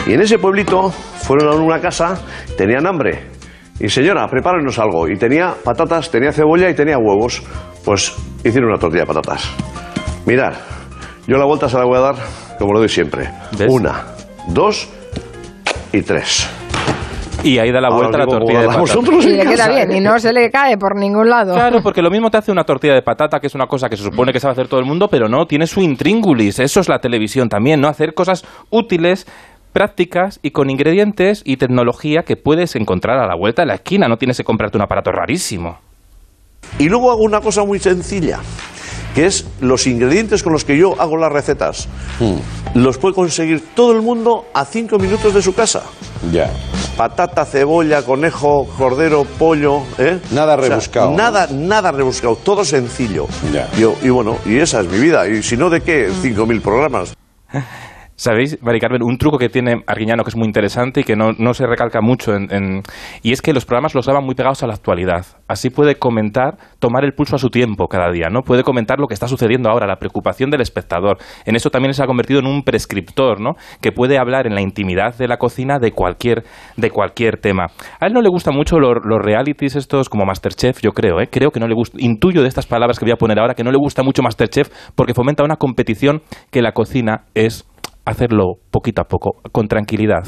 Y 0.06 0.14
en 0.14 0.22
ese 0.22 0.38
pueblito 0.38 0.90
fueron 0.90 1.50
a 1.54 1.56
una 1.56 1.80
casa, 1.80 2.20
tenían 2.58 2.86
hambre. 2.88 3.30
Y 3.80 3.90
señora, 3.90 4.28
prepárenos 4.28 4.78
algo. 4.80 5.08
Y 5.08 5.18
tenía 5.18 5.54
patatas, 5.64 6.10
tenía 6.12 6.32
cebolla 6.32 6.70
y 6.70 6.74
tenía 6.74 6.98
huevos. 6.98 7.44
Pues 7.86 8.16
hicieron 8.44 8.70
una 8.70 8.80
tortilla 8.80 9.02
de 9.02 9.08
patatas. 9.08 9.50
Mirad, 10.26 10.54
yo 11.28 11.38
la 11.38 11.46
vuelta 11.46 11.70
se 11.70 11.78
la 11.78 11.86
voy 11.86 11.98
a 11.98 12.02
dar 12.02 12.16
como 12.60 12.74
lo 12.74 12.80
doy 12.80 12.90
siempre. 12.90 13.30
¿Ves? 13.58 13.68
Una, 13.70 14.06
dos 14.48 14.90
y 15.92 16.02
tres. 16.02 16.48
Y 17.44 17.60
ahí 17.60 17.72
da 17.72 17.82
la 17.82 17.90
vuelta 17.90 18.18
a 18.18 18.22
la 18.22 18.26
tortilla 18.26 18.62
de 18.62 18.68
patata. 18.68 19.00
Y 19.22 19.30
le 19.36 19.46
queda 19.46 19.68
bien, 19.68 19.92
y 19.92 20.00
no 20.00 20.18
se 20.18 20.32
le 20.32 20.50
cae 20.50 20.78
por 20.78 20.96
ningún 20.98 21.30
lado. 21.30 21.54
Claro, 21.54 21.80
porque 21.84 22.02
lo 22.02 22.10
mismo 22.10 22.30
te 22.30 22.38
hace 22.38 22.52
una 22.52 22.64
tortilla 22.64 22.94
de 22.94 23.02
patata, 23.02 23.40
que 23.40 23.48
es 23.48 23.56
una 23.56 23.68
cosa 23.68 23.90
que 23.90 23.98
se 23.98 24.04
supone 24.04 24.32
que 24.32 24.40
sabe 24.40 24.54
hacer 24.54 24.68
todo 24.68 24.80
el 24.80 24.86
mundo, 24.86 25.08
pero 25.10 25.28
no, 25.28 25.46
tiene 25.46 25.68
su 25.68 25.82
intríngulis. 25.82 26.60
Eso 26.60 26.80
es 26.80 26.88
la 26.88 27.00
televisión 27.00 27.50
también, 27.50 27.82
¿no? 27.82 27.90
Hacer 27.90 28.14
cosas 28.14 28.46
útiles, 28.70 29.28
prácticas 29.74 30.40
y 30.42 30.52
con 30.52 30.70
ingredientes 30.70 31.42
y 31.46 31.58
tecnología 31.58 32.24
que 32.24 32.38
puedes 32.38 32.76
encontrar 32.76 33.20
a 33.20 33.28
la 33.28 33.36
vuelta 33.36 33.64
de 33.64 33.68
la 33.68 33.76
esquina. 33.76 34.08
No 34.08 34.18
tienes 34.18 34.38
que 34.38 34.44
comprarte 34.44 34.78
un 34.78 34.84
aparato 34.84 35.12
rarísimo. 35.12 35.80
Y 36.80 36.90
luego 36.90 37.12
hago 37.12 37.22
una 37.22 37.42
cosa 37.42 37.64
muy 37.66 37.80
sencilla, 37.80 38.40
que 39.16 39.26
es 39.26 39.46
los 39.62 39.86
ingredientes 39.88 40.44
con 40.44 40.54
los 40.54 40.66
que 40.66 40.78
yo 40.78 41.00
hago 41.00 41.18
las 41.18 41.32
recetas. 41.32 41.88
Los 42.74 42.98
puede 42.98 43.14
conseguir 43.16 43.64
todo 43.76 43.92
el 43.94 44.02
mundo 44.02 44.46
a 44.54 44.66
cinco 44.66 44.98
minutos 44.98 45.34
de 45.34 45.42
su 45.42 45.54
casa. 45.54 45.84
Ya. 46.32 46.50
Patata, 46.98 47.46
cebolla, 47.46 48.02
conejo, 48.04 48.68
cordero, 48.78 49.26
pollo. 49.26 49.82
¿eh? 49.98 50.20
Nada 50.32 50.56
O 50.56 50.60
sea, 50.60 50.70
rebuscado, 50.70 51.12
¿no? 51.12 51.18
nada, 51.18 51.48
nada 51.52 51.92
rebuscado, 51.92 52.36
todo 52.38 52.64
sencillo. 52.66 53.28
Ya. 53.52 53.70
Yo- 53.78 53.96
y 54.02 54.10
bueno, 54.10 54.38
y 54.46 54.58
esa 54.58 54.82
es 54.82 54.88
mi 54.88 55.00
vida. 55.00 55.28
Y 55.28 55.44
si 55.44 55.58
no, 55.58 55.70
¿de 55.70 55.82
qué? 55.82 56.10
Cinco 56.22 56.46
mil 56.46 56.62
programas. 56.62 57.14
¿Sabéis, 58.24 58.58
Mari 58.64 58.80
un 59.02 59.18
truco 59.18 59.38
que 59.38 59.50
tiene 59.50 59.84
Arguiñano 59.86 60.24
que 60.24 60.30
es 60.30 60.38
muy 60.38 60.46
interesante 60.46 61.02
y 61.02 61.04
que 61.04 61.18
no, 61.18 61.34
no 61.38 61.54
se 61.54 61.68
recalca 61.68 62.00
mucho? 62.00 62.34
En, 62.34 62.48
en- 62.54 62.82
y 63.22 63.34
es 63.34 63.42
que 63.42 63.52
los 63.52 63.66
programas 63.66 63.96
los 63.96 64.06
daban 64.06 64.24
muy 64.24 64.34
pegados 64.34 64.64
a 64.64 64.68
la 64.68 64.76
actualidad. 64.76 65.26
Así 65.50 65.70
puede 65.70 65.96
comentar, 65.96 66.56
tomar 66.80 67.04
el 67.04 67.12
pulso 67.12 67.36
a 67.36 67.38
su 67.38 67.50
tiempo 67.50 67.90
cada 67.90 68.10
día, 68.14 68.30
¿no? 68.32 68.44
Puede 68.44 68.64
comentar 68.64 68.98
lo 68.98 69.08
que 69.08 69.14
está 69.14 69.28
sucediendo 69.28 69.70
ahora, 69.70 69.88
la 69.88 69.98
preocupación 69.98 70.50
del 70.52 70.62
espectador. 70.62 71.18
En 71.46 71.58
eso 71.58 71.70
también 71.70 71.94
se 71.94 72.02
ha 72.02 72.06
convertido 72.08 72.40
en 72.40 72.48
un 72.48 72.64
prescriptor, 72.64 73.42
¿no? 73.42 73.56
Que 73.82 73.92
puede 73.92 74.18
hablar 74.18 74.48
en 74.48 74.56
la 74.56 74.62
intimidad 74.62 75.18
de 75.18 75.28
la 75.28 75.36
cocina 75.36 75.78
de 75.80 75.92
cualquier, 75.92 76.44
de 76.78 76.92
cualquier 76.92 77.42
tema. 77.42 77.66
A 78.00 78.06
él 78.08 78.14
no 78.14 78.22
le 78.22 78.30
gustan 78.30 78.56
mucho 78.56 78.80
los, 78.80 79.00
los 79.04 79.20
realities 79.22 79.76
estos 79.76 80.08
como 80.08 80.24
Masterchef, 80.24 80.80
yo 80.82 80.92
creo, 80.92 81.20
¿eh? 81.20 81.28
Creo 81.30 81.52
que 81.52 81.60
no 81.60 81.68
le 81.68 81.76
gusta, 81.76 81.98
intuyo 82.00 82.42
de 82.42 82.48
estas 82.48 82.68
palabras 82.68 83.00
que 83.00 83.04
voy 83.04 83.12
a 83.12 83.18
poner 83.18 83.38
ahora 83.38 83.54
que 83.54 83.66
no 83.66 83.72
le 83.72 83.78
gusta 83.78 84.02
mucho 84.02 84.24
Masterchef 84.24 84.70
porque 84.96 85.14
fomenta 85.14 85.44
una 85.44 85.58
competición 85.58 86.22
que 86.52 86.62
la 86.62 86.72
cocina 86.72 87.26
es 87.34 87.66
hacerlo 88.06 88.56
poquito 88.72 89.02
a 89.02 89.06
poco, 89.06 89.42
con 89.52 89.68
tranquilidad. 89.68 90.24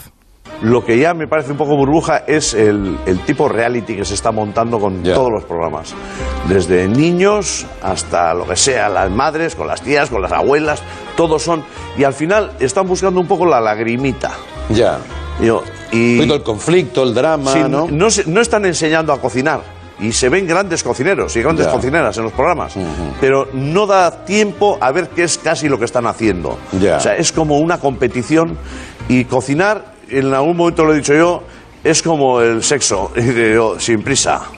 Lo 0.61 0.85
que 0.85 0.97
ya 0.97 1.13
me 1.13 1.27
parece 1.27 1.51
un 1.51 1.57
poco 1.57 1.75
burbuja 1.75 2.19
es 2.27 2.53
el, 2.53 2.97
el 3.05 3.19
tipo 3.21 3.49
reality 3.49 3.95
que 3.95 4.05
se 4.05 4.13
está 4.13 4.31
montando 4.31 4.79
con 4.79 5.03
todos 5.15 5.31
los 5.31 5.43
programas. 5.43 5.93
Desde 6.47 6.87
niños 6.87 7.65
hasta 7.81 8.33
lo 8.33 8.45
que 8.47 8.55
sea, 8.55 8.87
las 8.87 9.09
madres, 9.11 9.55
con 9.55 9.67
las 9.67 9.81
tías, 9.81 10.09
con 10.09 10.21
las 10.21 10.31
abuelas, 10.31 10.81
todos 11.17 11.41
son. 11.41 11.63
Y 11.97 12.03
al 12.03 12.13
final 12.13 12.51
están 12.59 12.87
buscando 12.87 13.19
un 13.19 13.27
poco 13.27 13.45
la 13.45 13.59
lagrimita. 13.59 14.31
Ya. 14.69 14.99
Yo- 15.41 15.63
y 15.91 16.21
el 16.21 16.43
conflicto, 16.43 17.03
el 17.03 17.13
drama, 17.13 17.51
sí, 17.51 17.59
¿no? 17.67 17.87
no, 17.89 18.09
se- 18.09 18.29
no 18.29 18.39
están 18.39 18.65
enseñando 18.65 19.11
a 19.13 19.19
cocinar. 19.19 19.61
Y 19.99 20.11
se 20.11 20.27
ven 20.29 20.45
grandes 20.45 20.83
cocineros 20.83 21.35
y 21.37 21.41
grandes 21.41 21.67
Ya. 21.67 21.71
cocineras 21.71 22.17
en 22.17 22.23
los 22.25 22.33
programas. 22.33 22.73
Pero 23.21 23.47
no 23.53 23.85
da 23.87 24.25
tiempo 24.25 24.77
a 24.81 24.91
ver 24.91 25.09
qué 25.09 25.23
es 25.23 25.37
casi 25.37 25.69
lo 25.69 25.79
que 25.79 25.85
están 25.85 26.05
haciendo. 26.05 26.57
Ya. 26.79 26.97
O 26.97 26.99
sea, 26.99 27.15
es 27.15 27.31
como 27.31 27.59
una 27.59 27.79
competición. 27.79 28.57
Y 29.07 29.23
cocinar, 29.25 29.93
en 30.09 30.33
algún 30.33 30.57
momento 30.57 30.83
lo 30.83 30.93
he 30.93 30.97
dicho 30.97 31.13
yo, 31.13 31.43
es 31.83 32.01
como 32.01 32.41
el 32.41 32.61
sexo. 32.63 33.11
Y 33.15 33.79
sin 33.81 34.01
prisa. 34.03 34.41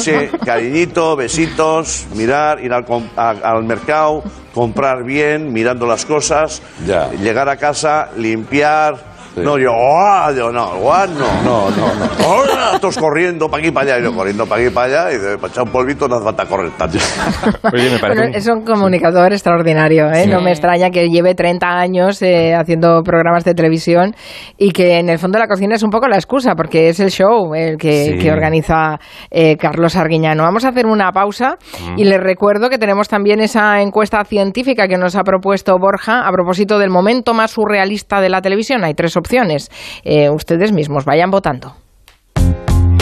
Sí, 0.00 0.12
cariñito, 0.44 1.16
besitos, 1.16 2.06
mirar, 2.14 2.62
ir 2.64 2.72
al, 2.72 2.84
a- 3.16 3.30
al 3.30 3.64
mercado, 3.64 4.22
comprar 4.54 5.04
bien, 5.04 5.52
mirando 5.52 5.86
las 5.86 6.04
cosas, 6.04 6.62
Ya. 6.86 7.10
llegar 7.12 7.48
a 7.48 7.56
casa, 7.56 8.08
limpiar. 8.16 9.09
Sí. 9.34 9.40
No, 9.42 9.58
yo, 9.58 9.70
¡guau! 9.72 10.34
Yo, 10.34 10.50
no, 10.52 10.76
¡guau! 10.78 11.06
No, 11.08 11.42
No, 11.44 11.70
no, 11.70 11.94
no. 11.94 12.28
¡Hola! 12.28 12.78
Todos 12.80 12.98
corriendo 12.98 13.48
para 13.48 13.60
aquí 13.60 13.68
y 13.68 13.70
para 13.70 13.94
allá. 13.94 14.00
Y 14.00 14.04
yo 14.10 14.14
corriendo 14.14 14.46
para 14.46 14.62
aquí 14.62 14.70
para 14.74 15.04
allá. 15.06 15.12
Y 15.14 15.18
de, 15.18 15.36
para 15.38 15.52
echar 15.52 15.64
un 15.64 15.70
polvito 15.70 16.08
no 16.08 16.16
hace 16.16 16.24
falta 16.24 16.46
correr 16.46 16.70
tanto. 16.76 16.98
Oye, 17.72 17.90
me 17.90 17.98
parece 17.98 18.20
Bueno, 18.20 18.36
es 18.36 18.46
un 18.48 18.64
comunicador 18.64 19.32
extraordinario, 19.32 20.06
¿eh? 20.10 20.24
Sí. 20.24 20.30
No 20.30 20.40
me 20.40 20.50
extraña 20.50 20.90
que 20.90 21.08
lleve 21.08 21.34
30 21.34 21.66
años 21.66 22.20
eh, 22.22 22.54
haciendo 22.54 23.02
programas 23.02 23.44
de 23.44 23.54
televisión 23.54 24.14
y 24.58 24.72
que 24.72 24.98
en 24.98 25.08
el 25.08 25.18
fondo 25.18 25.38
la 25.38 25.46
cocina 25.46 25.74
es 25.76 25.82
un 25.82 25.90
poco 25.90 26.08
la 26.08 26.16
excusa, 26.16 26.54
porque 26.54 26.88
es 26.88 27.00
el 27.00 27.10
show 27.10 27.54
el 27.54 27.76
que, 27.76 27.90
Sí. 28.04 28.18
que 28.18 28.32
organiza 28.32 28.98
eh, 29.30 29.56
Carlos 29.56 29.96
Arguiñano. 29.96 30.42
Vamos 30.42 30.64
a 30.64 30.68
hacer 30.70 30.86
una 30.86 31.12
pausa 31.12 31.56
Mm. 31.90 31.98
y 31.98 32.04
les 32.04 32.20
recuerdo 32.20 32.68
que 32.68 32.78
tenemos 32.78 33.08
también 33.08 33.40
esa 33.40 33.80
encuesta 33.80 34.24
científica 34.24 34.88
que 34.88 34.96
nos 34.96 35.14
ha 35.16 35.22
propuesto 35.22 35.76
Borja 35.78 36.26
a 36.26 36.32
propósito 36.32 36.78
del 36.78 36.90
momento 36.90 37.32
más 37.34 37.52
surrealista 37.52 38.20
de 38.20 38.28
la 38.28 38.40
televisión. 38.40 38.82
Hay 38.84 38.94
tres 38.94 39.16
opciones. 39.20 39.70
Eh, 40.02 40.28
ustedes 40.30 40.72
mismos 40.72 41.04
vayan 41.04 41.30
votando. 41.30 41.76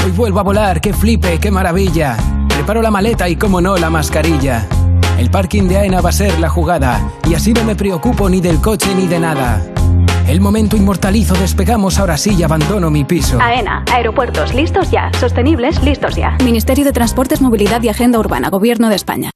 Hoy 0.05 0.11
vuelvo 0.11 0.41
a 0.41 0.43
volar, 0.43 0.81
qué 0.81 0.93
flipe, 0.93 1.39
qué 1.39 1.51
maravilla. 1.51 2.17
Preparo 2.49 2.83
la 2.83 2.91
maleta 2.91 3.29
y, 3.29 3.37
como 3.37 3.61
no, 3.61 3.77
la 3.77 3.89
mascarilla. 3.89 4.67
El 5.19 5.31
parking 5.31 5.65
de 5.65 5.79
AENA 5.79 6.01
va 6.01 6.11
a 6.11 6.13
ser 6.13 6.39
la 6.39 6.49
jugada, 6.49 7.11
y 7.29 7.35
así 7.35 7.53
no 7.53 7.65
me 7.65 7.75
preocupo 7.75 8.29
ni 8.29 8.41
del 8.41 8.61
coche 8.61 8.95
ni 8.95 9.07
de 9.07 9.19
nada. 9.19 9.65
El 10.29 10.41
momento 10.41 10.77
inmortalizo, 10.77 11.35
despegamos 11.35 11.99
ahora 11.99 12.17
sí 12.17 12.35
y 12.39 12.43
abandono 12.43 12.91
mi 12.91 13.05
piso. 13.05 13.39
AENA, 13.41 13.85
aeropuertos 13.91 14.55
listos 14.55 14.91
ya, 14.91 15.11
sostenibles 15.19 15.83
listos 15.83 16.15
ya. 16.17 16.37
Ministerio 16.45 16.85
de 16.85 16.93
Transportes, 16.93 17.41
Movilidad 17.41 17.83
y 17.83 17.89
Agenda 17.89 18.19
Urbana, 18.19 18.51
Gobierno 18.51 18.91
de 18.91 18.97
España. 18.97 19.31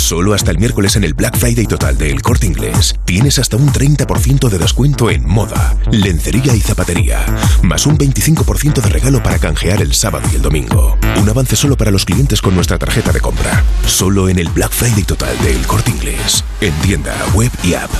Solo 0.00 0.34
hasta 0.34 0.50
el 0.50 0.58
miércoles 0.58 0.96
en 0.96 1.04
el 1.04 1.14
Black 1.14 1.36
Friday 1.36 1.66
total 1.66 1.96
de 1.96 2.10
El 2.10 2.22
Corte 2.22 2.46
Inglés 2.46 2.96
tienes 3.04 3.38
hasta 3.38 3.56
un 3.56 3.68
30% 3.68 4.48
de 4.48 4.58
descuento 4.58 5.10
en 5.10 5.24
moda, 5.28 5.76
lencería 5.92 6.56
y 6.56 6.60
zapatería, 6.60 7.24
más 7.62 7.86
un 7.86 7.96
25% 7.96 8.80
de 8.80 8.88
regalo 8.88 9.22
para 9.22 9.38
canjear 9.38 9.82
el 9.82 9.94
sábado 9.94 10.26
y 10.32 10.36
el 10.36 10.42
domingo. 10.42 10.96
Un 11.20 11.28
avance 11.28 11.54
solo 11.54 11.76
para 11.76 11.92
los 11.92 12.06
clientes 12.06 12.40
con 12.40 12.56
nuestra 12.56 12.78
tarjeta 12.78 13.12
de 13.12 13.20
compra. 13.20 13.62
Solo 13.86 14.28
en 14.28 14.38
el 14.38 14.48
Black 14.48 14.72
Friday 14.72 15.04
total 15.04 15.38
de 15.42 15.54
El 15.54 15.66
Corte 15.66 15.90
Inglés, 15.90 16.44
en 16.60 16.72
tienda, 16.80 17.14
web 17.34 17.52
y 17.62 17.74
app. 17.74 17.90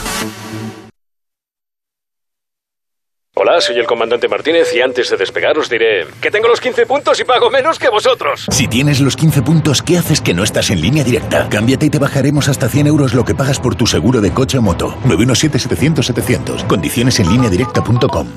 Hola, 3.42 3.58
soy 3.62 3.78
el 3.78 3.86
comandante 3.86 4.28
Martínez 4.28 4.68
y 4.76 4.82
antes 4.82 5.08
de 5.08 5.16
despegar 5.16 5.56
os 5.56 5.70
diré 5.70 6.06
que 6.20 6.30
tengo 6.30 6.46
los 6.46 6.60
15 6.60 6.84
puntos 6.84 7.18
y 7.20 7.24
pago 7.24 7.48
menos 7.48 7.78
que 7.78 7.88
vosotros. 7.88 8.44
Si 8.50 8.68
tienes 8.68 9.00
los 9.00 9.16
15 9.16 9.40
puntos, 9.40 9.80
¿qué 9.80 9.96
haces 9.96 10.20
que 10.20 10.34
no 10.34 10.44
estás 10.44 10.68
en 10.68 10.82
línea 10.82 11.02
directa? 11.04 11.48
Cámbiate 11.48 11.86
y 11.86 11.88
te 11.88 11.98
bajaremos 11.98 12.50
hasta 12.50 12.68
100 12.68 12.88
euros 12.88 13.14
lo 13.14 13.24
que 13.24 13.34
pagas 13.34 13.58
por 13.58 13.76
tu 13.76 13.86
seguro 13.86 14.20
de 14.20 14.30
coche 14.30 14.58
o 14.58 14.62
moto. 14.62 14.94
917-700-700. 15.06 16.66
Condiciones 16.66 17.18
en 17.18 17.30
línea 17.30 17.48
directa.com. 17.48 18.28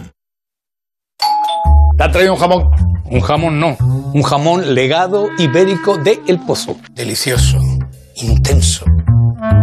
¿Te 1.97 2.03
ha 2.05 2.09
traído 2.09 2.35
un 2.35 2.39
jamón? 2.39 2.69
Un 3.03 3.19
jamón 3.19 3.59
no. 3.59 3.75
Un 4.13 4.23
jamón 4.23 4.73
legado 4.73 5.27
ibérico 5.37 5.97
de 5.97 6.21
El 6.29 6.39
Pozo. 6.39 6.77
Delicioso. 6.91 7.59
Intenso. 8.15 8.85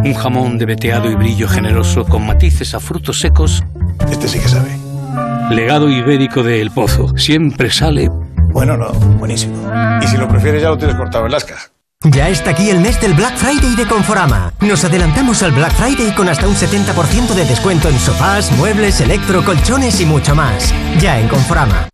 Un 0.04 0.12
jamón 0.12 0.58
de 0.58 0.66
veteado 0.66 1.10
y 1.10 1.14
brillo 1.14 1.48
generoso 1.48 2.04
con 2.04 2.26
matices 2.26 2.74
a 2.74 2.80
frutos 2.80 3.20
secos. 3.20 3.62
Este 4.10 4.28
sí 4.28 4.38
que 4.38 4.48
sabe. 4.48 4.89
Legado 5.50 5.88
ibérico 5.88 6.42
de 6.42 6.60
El 6.60 6.70
Pozo. 6.70 7.16
Siempre 7.16 7.70
sale. 7.70 8.08
Bueno, 8.52 8.76
no, 8.76 8.90
buenísimo. 9.18 9.70
Y 10.02 10.06
si 10.06 10.16
lo 10.16 10.28
prefieres, 10.28 10.62
ya 10.62 10.70
lo 10.70 10.78
tienes 10.78 10.96
cortado 10.96 11.26
en 11.26 11.32
lasca. 11.32 11.56
Ya 12.02 12.30
está 12.30 12.50
aquí 12.52 12.70
el 12.70 12.80
mes 12.80 12.98
del 13.00 13.12
Black 13.12 13.36
Friday 13.36 13.76
de 13.76 13.86
Conforama. 13.86 14.54
Nos 14.60 14.84
adelantamos 14.84 15.42
al 15.42 15.52
Black 15.52 15.72
Friday 15.72 16.14
con 16.14 16.28
hasta 16.30 16.48
un 16.48 16.54
70% 16.54 17.34
de 17.34 17.44
descuento 17.44 17.88
en 17.90 17.98
sofás, 17.98 18.50
muebles, 18.52 19.00
electro, 19.02 19.44
colchones 19.44 20.00
y 20.00 20.06
mucho 20.06 20.34
más. 20.34 20.72
Ya 20.98 21.20
en 21.20 21.28
Conforama. 21.28 21.88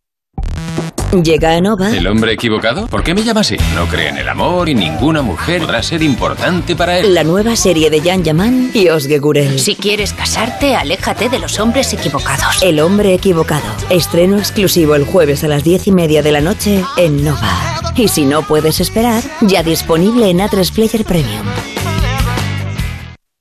Llega 1.12 1.54
a 1.54 1.60
Nova. 1.60 1.96
¿El 1.96 2.06
hombre 2.08 2.32
equivocado? 2.32 2.88
¿Por 2.88 3.02
qué 3.02 3.14
me 3.14 3.22
llama 3.22 3.40
así? 3.40 3.56
No 3.74 3.86
cree 3.86 4.08
en 4.08 4.18
el 4.18 4.28
amor 4.28 4.68
y 4.68 4.74
ninguna 4.74 5.22
mujer 5.22 5.62
podrá 5.62 5.82
ser 5.82 6.02
importante 6.02 6.74
para 6.74 6.98
él. 6.98 7.14
La 7.14 7.24
nueva 7.24 7.56
serie 7.56 7.90
de 7.90 8.00
Jan 8.00 8.24
Yaman 8.24 8.72
y 8.74 8.88
Osge 8.88 9.18
Gurel. 9.18 9.58
Si 9.58 9.76
quieres 9.76 10.12
casarte, 10.12 10.74
aléjate 10.74 11.28
de 11.28 11.38
los 11.38 11.58
hombres 11.60 11.92
equivocados. 11.92 12.62
El 12.62 12.80
hombre 12.80 13.14
equivocado. 13.14 13.64
Estreno 13.88 14.36
exclusivo 14.38 14.94
el 14.94 15.04
jueves 15.04 15.44
a 15.44 15.48
las 15.48 15.64
diez 15.64 15.86
y 15.86 15.92
media 15.92 16.22
de 16.22 16.32
la 16.32 16.40
noche 16.40 16.84
en 16.96 17.24
Nova. 17.24 17.92
Y 17.94 18.08
si 18.08 18.24
no 18.26 18.42
puedes 18.42 18.80
esperar, 18.80 19.22
ya 19.40 19.62
disponible 19.62 20.28
en 20.28 20.38
A3 20.38 20.72
Player 20.72 21.04
Premium. 21.04 21.46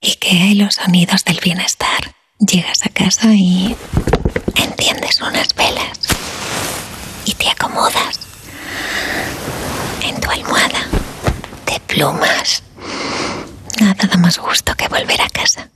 IKEA 0.02 0.48
y 0.52 0.56
los 0.56 0.76
sonidos 0.76 1.26
del 1.26 1.40
bienestar. 1.44 2.16
Llegas 2.40 2.86
a 2.86 2.90
casa 2.90 3.34
y 3.34 3.76
enciendes 4.56 5.20
unas 5.22 5.54
velas 5.56 6.05
y 7.26 7.34
te 7.34 7.50
acomodas 7.50 8.20
en 10.02 10.20
tu 10.22 10.30
almohada 10.30 10.80
de 11.66 11.80
plumas. 11.88 12.64
Nada 13.80 14.08
da 14.08 14.18
más 14.18 14.38
gusto 14.38 14.74
que 14.76 14.88
volver 14.88 15.22
a 15.22 15.30
casa. 15.30 15.70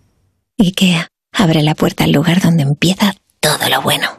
IKEA 0.58 1.08
abre 1.34 1.62
la 1.64 1.76
puerta 1.76 2.04
al 2.04 2.12
lugar 2.12 2.42
donde 2.42 2.64
empieza 2.64 3.14
todo 3.40 3.70
lo 3.70 3.82
bueno. 3.82 4.18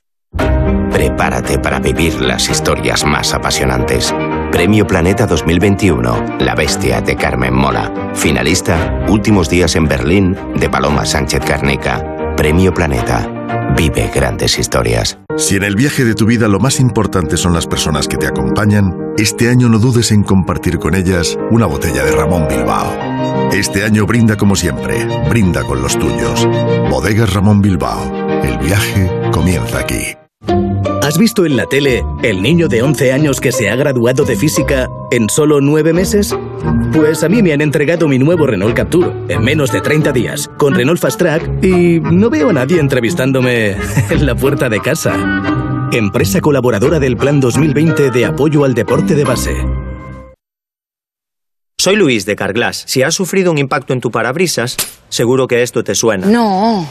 Prepárate 0.90 1.58
para 1.58 1.78
vivir 1.78 2.20
las 2.20 2.48
historias 2.48 3.04
más 3.04 3.32
apasionantes. 3.32 4.12
Premio 4.52 4.86
Planeta 4.86 5.26
2021, 5.26 6.38
La 6.40 6.54
Bestia 6.54 7.00
de 7.00 7.16
Carmen 7.16 7.54
Mola. 7.54 8.12
Finalista, 8.14 9.04
Últimos 9.08 9.48
días 9.48 9.76
en 9.76 9.86
Berlín, 9.86 10.36
de 10.56 10.68
Paloma 10.68 11.06
Sánchez 11.06 11.40
Carnica. 11.44 12.09
Premio 12.40 12.72
Planeta. 12.72 13.30
Vive 13.76 14.10
grandes 14.14 14.58
historias. 14.58 15.18
Si 15.36 15.56
en 15.56 15.62
el 15.62 15.76
viaje 15.76 16.06
de 16.06 16.14
tu 16.14 16.24
vida 16.24 16.48
lo 16.48 16.58
más 16.58 16.80
importante 16.80 17.36
son 17.36 17.52
las 17.52 17.66
personas 17.66 18.08
que 18.08 18.16
te 18.16 18.26
acompañan, 18.26 18.96
este 19.18 19.50
año 19.50 19.68
no 19.68 19.78
dudes 19.78 20.10
en 20.10 20.22
compartir 20.22 20.78
con 20.78 20.94
ellas 20.94 21.36
una 21.50 21.66
botella 21.66 22.02
de 22.02 22.12
Ramón 22.12 22.48
Bilbao. 22.48 23.50
Este 23.52 23.84
año 23.84 24.06
brinda 24.06 24.38
como 24.38 24.56
siempre, 24.56 25.06
brinda 25.28 25.64
con 25.64 25.82
los 25.82 25.98
tuyos. 25.98 26.48
Bodegas 26.88 27.30
Ramón 27.34 27.60
Bilbao. 27.60 28.10
El 28.42 28.56
viaje 28.56 29.10
comienza 29.32 29.80
aquí. 29.80 30.16
¿Has 31.02 31.18
visto 31.18 31.44
en 31.44 31.58
la 31.58 31.66
tele 31.66 32.02
el 32.22 32.40
niño 32.40 32.68
de 32.68 32.80
11 32.80 33.12
años 33.12 33.38
que 33.38 33.52
se 33.52 33.68
ha 33.68 33.76
graduado 33.76 34.24
de 34.24 34.36
física 34.36 34.88
en 35.10 35.28
solo 35.28 35.60
9 35.60 35.92
meses? 35.92 36.34
Pues 36.92 37.22
a 37.22 37.28
mí 37.28 37.42
me 37.42 37.52
han 37.52 37.60
entregado 37.60 38.08
mi 38.08 38.18
nuevo 38.18 38.46
Renault 38.46 38.74
Captur 38.74 39.12
en 39.28 39.42
menos 39.42 39.72
de 39.72 39.80
30 39.80 40.12
días, 40.12 40.48
con 40.56 40.74
Renault 40.74 41.00
Fast 41.00 41.18
Track, 41.18 41.64
y 41.64 42.00
no 42.00 42.30
veo 42.30 42.50
a 42.50 42.52
nadie 42.52 42.80
entrevistándome 42.80 43.76
en 44.10 44.26
la 44.26 44.34
puerta 44.34 44.68
de 44.68 44.80
casa. 44.80 45.14
Empresa 45.92 46.40
colaboradora 46.40 46.98
del 46.98 47.16
Plan 47.16 47.40
2020 47.40 48.10
de 48.10 48.24
apoyo 48.24 48.64
al 48.64 48.74
deporte 48.74 49.14
de 49.14 49.24
base. 49.24 49.54
Soy 51.80 51.96
Luis 51.96 52.26
de 52.26 52.36
Carglass. 52.36 52.84
Si 52.86 53.02
has 53.02 53.14
sufrido 53.14 53.50
un 53.50 53.56
impacto 53.56 53.94
en 53.94 54.02
tu 54.02 54.10
parabrisas, 54.10 54.76
seguro 55.08 55.46
que 55.46 55.62
esto 55.62 55.82
te 55.82 55.94
suena. 55.94 56.26
No. 56.26 56.86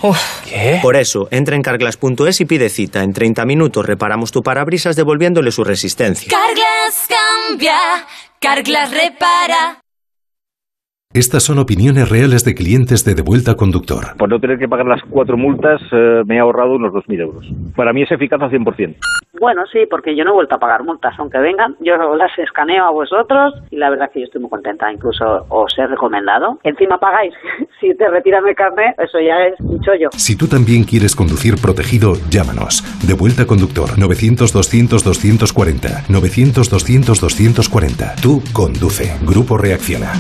¿Qué? 0.50 0.80
Por 0.82 0.96
eso, 0.96 1.28
entra 1.30 1.56
en 1.56 1.62
carglass.es 1.62 2.42
y 2.42 2.46
pide 2.46 2.70
cita. 2.70 3.04
En 3.04 3.14
30 3.14 3.46
minutos 3.46 3.86
reparamos 3.86 4.32
tu 4.32 4.42
parabrisas 4.42 4.96
devolviéndole 4.96 5.52
su 5.52 5.64
resistencia. 5.64 6.32
Carglass 6.32 6.69
cambia, 7.08 8.06
Carglass 8.40 8.92
repara. 8.92 9.80
Estas 11.12 11.42
son 11.42 11.58
opiniones 11.58 12.08
reales 12.08 12.46
de 12.46 12.54
clientes 12.54 13.04
de 13.04 13.16
Devuelta 13.16 13.56
Conductor. 13.56 14.16
Por 14.16 14.30
no 14.30 14.40
tener 14.40 14.60
que 14.60 14.68
pagar 14.68 14.86
las 14.86 15.02
cuatro 15.10 15.38
multas, 15.38 15.82
eh, 15.92 16.22
me 16.28 16.36
he 16.36 16.40
ahorrado 16.40 16.76
unos 16.76 16.94
2.000 16.94 17.22
euros. 17.22 17.48
Para 17.76 17.94
mí 17.94 18.04
es 18.04 18.12
eficaz 18.12 18.40
al 18.40 18.52
100%. 18.52 18.96
Bueno, 19.40 19.64
sí, 19.72 19.88
porque 19.90 20.16
yo 20.16 20.24
no 20.24 20.30
he 20.30 20.34
vuelto 20.34 20.54
a 20.54 20.60
pagar 20.60 20.84
multas, 20.84 21.16
aunque 21.18 21.40
vengan, 21.40 21.76
yo 21.80 21.96
las 22.14 22.30
escaneo 22.38 22.86
a 22.86 22.92
vosotros 22.92 23.56
y 23.72 23.78
la 23.78 23.90
verdad 23.90 24.12
que 24.14 24.20
yo 24.20 24.26
estoy 24.26 24.40
muy 24.40 24.52
contenta, 24.52 24.94
incluso 24.94 25.48
os 25.50 25.76
he 25.80 25.88
recomendado. 25.88 26.60
Encima 26.64 27.00
pagáis, 27.00 27.34
si 27.82 27.92
te 27.96 28.08
retiran 28.08 28.48
el 28.48 28.54
carnet, 28.54 28.94
eso 29.00 29.20
ya 29.20 29.48
es 29.48 29.60
un 29.62 29.82
chollo. 29.82 30.10
Si 30.12 30.38
tú 30.38 30.46
también 30.46 30.84
quieres 30.84 31.16
conducir 31.16 31.56
protegido, 31.60 32.14
llámanos. 32.30 32.84
Devuelta 33.08 33.48
Conductor 33.48 33.98
900-200-240. 33.98 36.06
900-200-240. 36.06 38.22
Tú 38.22 38.44
conduce. 38.54 39.18
Grupo 39.26 39.58
Reacciona. 39.58 40.14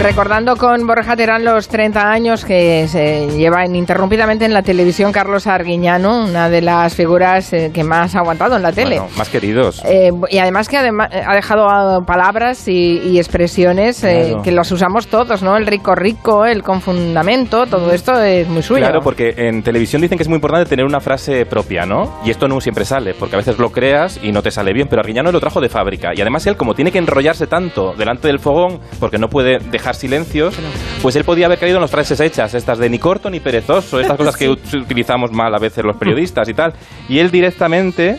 Recordando 0.00 0.54
con 0.56 0.86
Borja 0.86 1.16
Terán 1.16 1.44
los 1.44 1.66
30 1.68 2.00
años 2.10 2.44
que 2.44 2.86
se 2.86 3.26
lleva 3.36 3.66
ininterrumpidamente 3.66 4.44
en 4.44 4.54
la 4.54 4.62
televisión 4.62 5.10
Carlos 5.10 5.48
Arguiñano, 5.48 6.24
una 6.24 6.48
de 6.48 6.62
las 6.62 6.94
figuras 6.94 7.52
eh, 7.52 7.72
que 7.74 7.82
más 7.82 8.14
ha 8.14 8.20
aguantado 8.20 8.56
en 8.56 8.62
la 8.62 8.70
tele. 8.72 9.00
Bueno, 9.00 9.16
más 9.18 9.28
queridos. 9.28 9.82
Eh, 9.84 10.10
y 10.30 10.38
además 10.38 10.68
que 10.68 10.76
además 10.76 11.08
ha 11.12 11.34
dejado 11.34 11.66
ah, 11.68 11.98
palabras 12.06 12.68
y, 12.68 13.00
y 13.04 13.18
expresiones 13.18 14.04
eh, 14.04 14.26
Claro. 14.28 14.42
que 14.42 14.52
los 14.52 14.70
usamos 14.70 15.08
todos, 15.08 15.42
¿no? 15.42 15.56
El 15.56 15.66
rico 15.66 15.94
rico, 15.96 16.46
el 16.46 16.62
con 16.62 16.80
fundamento, 16.80 17.66
todo 17.66 17.92
esto 17.92 18.20
es 18.22 18.46
muy 18.48 18.62
suyo. 18.62 18.82
Claro, 18.82 19.00
porque 19.02 19.34
en 19.36 19.62
televisión 19.64 20.00
dicen 20.00 20.16
que 20.16 20.22
es 20.22 20.28
muy 20.28 20.36
importante 20.36 20.68
tener 20.70 20.86
una 20.86 21.00
frase 21.00 21.44
propia, 21.44 21.86
¿no? 21.86 22.20
Y 22.24 22.30
esto 22.30 22.46
no 22.46 22.60
siempre 22.60 22.84
sale, 22.84 23.14
porque 23.14 23.34
a 23.34 23.38
veces 23.38 23.58
lo 23.58 23.70
creas 23.70 24.20
y 24.22 24.30
no 24.30 24.42
te 24.42 24.52
sale 24.52 24.72
bien, 24.72 24.86
pero 24.88 25.00
Arguiñano 25.00 25.32
lo 25.32 25.40
trajo 25.40 25.60
de 25.60 25.68
fábrica. 25.68 26.10
Y 26.14 26.20
además 26.20 26.46
él, 26.46 26.56
como 26.56 26.74
tiene 26.74 26.92
que 26.92 26.98
enrollarse 26.98 27.48
tanto 27.48 27.94
delante 27.94 28.28
del 28.28 28.38
fogón, 28.38 28.78
porque 29.00 29.18
no 29.18 29.28
puede 29.28 29.58
dejar 29.58 29.87
silencios, 29.96 30.54
pues 31.02 31.16
él 31.16 31.24
podía 31.24 31.46
haber 31.46 31.58
caído 31.58 31.76
en 31.76 31.82
las 31.82 31.90
frases 31.90 32.20
hechas, 32.20 32.54
estas 32.54 32.78
de 32.78 32.88
ni 32.90 32.98
corto 32.98 33.30
ni 33.30 33.40
perezoso, 33.40 34.00
estas 34.00 34.16
cosas 34.16 34.36
que 34.36 34.48
ut- 34.50 34.82
utilizamos 34.82 35.32
mal 35.32 35.54
a 35.54 35.58
veces 35.58 35.84
los 35.84 35.96
periodistas 36.00 36.48
y 36.48 36.54
tal. 36.54 36.72
Y 37.08 37.18
él 37.18 37.30
directamente 37.30 38.18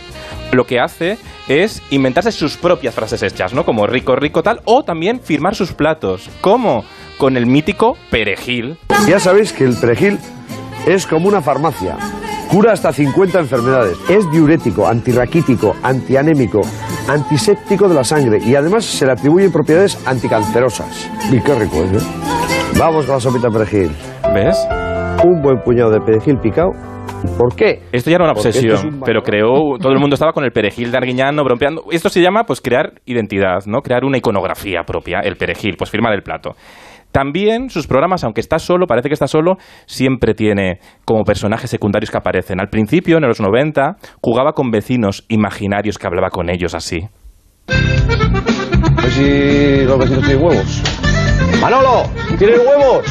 lo 0.52 0.66
que 0.66 0.80
hace 0.80 1.18
es 1.48 1.82
inventarse 1.90 2.32
sus 2.32 2.58
propias 2.58 2.94
frases 2.96 3.22
hechas, 3.24 3.54
¿no? 3.54 3.66
Como 3.66 3.88
rico, 3.88 4.16
rico, 4.16 4.44
tal, 4.44 4.62
o 4.66 4.84
también 4.84 5.20
firmar 5.20 5.56
sus 5.56 5.74
platos. 5.74 6.30
¿Cómo? 6.42 6.84
Con 7.18 7.38
el 7.38 7.46
mítico 7.46 7.98
perejil. 8.10 8.78
Ya 9.08 9.20
sabéis 9.20 9.52
que 9.54 9.64
el 9.66 9.76
perejil 9.76 10.20
es 10.88 11.06
como 11.06 11.28
una 11.28 11.42
farmacia. 11.42 11.98
Cura 12.50 12.72
hasta 12.74 12.92
50 12.94 13.40
enfermedades. 13.40 13.98
Es 14.10 14.30
diurético, 14.32 14.88
antirraquítico, 14.88 15.76
antianémico, 15.84 16.62
antiséptico 17.10 17.88
de 17.90 17.96
la 17.96 18.04
sangre 18.04 18.40
y 18.44 18.56
además 18.56 18.86
se 18.86 19.06
le 19.06 19.12
atribuyen 19.14 19.52
propiedades 19.52 20.00
anticancerosas. 20.08 21.10
Y 21.32 21.42
qué 21.42 21.56
rico 21.56 21.84
es, 21.84 22.04
¿eh? 22.04 22.08
Vamos 22.78 23.06
con 23.06 23.16
la 23.16 23.20
sopita 23.20 23.48
de 23.48 23.54
perejil. 23.54 23.92
¿Ves? 24.34 24.58
Un 25.24 25.42
buen 25.42 25.60
puñado 25.64 25.92
de 25.92 26.00
perejil 26.00 26.38
picado 26.38 26.72
¿Por 27.38 27.56
qué? 27.56 27.82
Esto 27.92 28.10
ya 28.10 28.16
era 28.16 28.26
una 28.26 28.34
Porque 28.34 28.50
obsesión, 28.50 28.76
este 28.76 28.88
es 28.88 28.94
un 28.94 29.02
pero 29.02 29.22
creó, 29.22 29.78
todo 29.80 29.92
el 29.92 30.00
mundo 30.00 30.14
estaba 30.14 30.32
con 30.32 30.44
el 30.44 30.52
perejil 30.52 30.92
de 30.92 30.98
Arguiñano 30.98 31.44
brompeando. 31.44 31.84
Esto 31.92 32.10
se 32.10 32.22
llama 32.22 32.44
pues 32.44 32.62
crear 32.62 32.94
identidad, 33.06 33.66
¿no? 33.66 33.82
Crear 33.82 34.06
una 34.06 34.18
iconografía 34.18 34.84
propia, 34.84 35.20
el 35.20 35.36
perejil, 35.36 35.76
pues 35.78 35.90
firmar 35.90 36.14
el 36.14 36.22
plato. 36.22 36.56
También 37.12 37.70
sus 37.70 37.88
programas, 37.88 38.24
aunque 38.24 38.42
está 38.42 38.60
solo, 38.60 38.86
parece 38.86 39.10
que 39.10 39.14
está 39.14 39.28
solo, 39.28 39.58
siempre 39.86 40.34
tiene 40.34 40.80
como 41.06 41.24
personajes 41.24 41.70
secundarios 41.70 42.12
que 42.12 42.18
aparecen. 42.18 42.60
Al 42.60 42.70
principio, 42.70 43.18
en 43.18 43.28
los 43.28 43.42
90, 43.42 43.98
jugaba 44.22 44.54
con 44.54 44.70
vecinos 44.70 45.26
imaginarios 45.28 45.98
que 45.98 46.08
hablaba 46.08 46.30
con 46.30 46.50
ellos 46.50 46.76
así. 46.76 47.08
A 47.68 49.10
si 49.10 49.84
los 49.86 49.98
vecinos 49.98 50.26
tienen 50.26 50.44
huevos. 50.44 51.09
¡Manolo! 51.62 52.04
¿Tienes 52.38 52.60
huevos? 52.60 53.06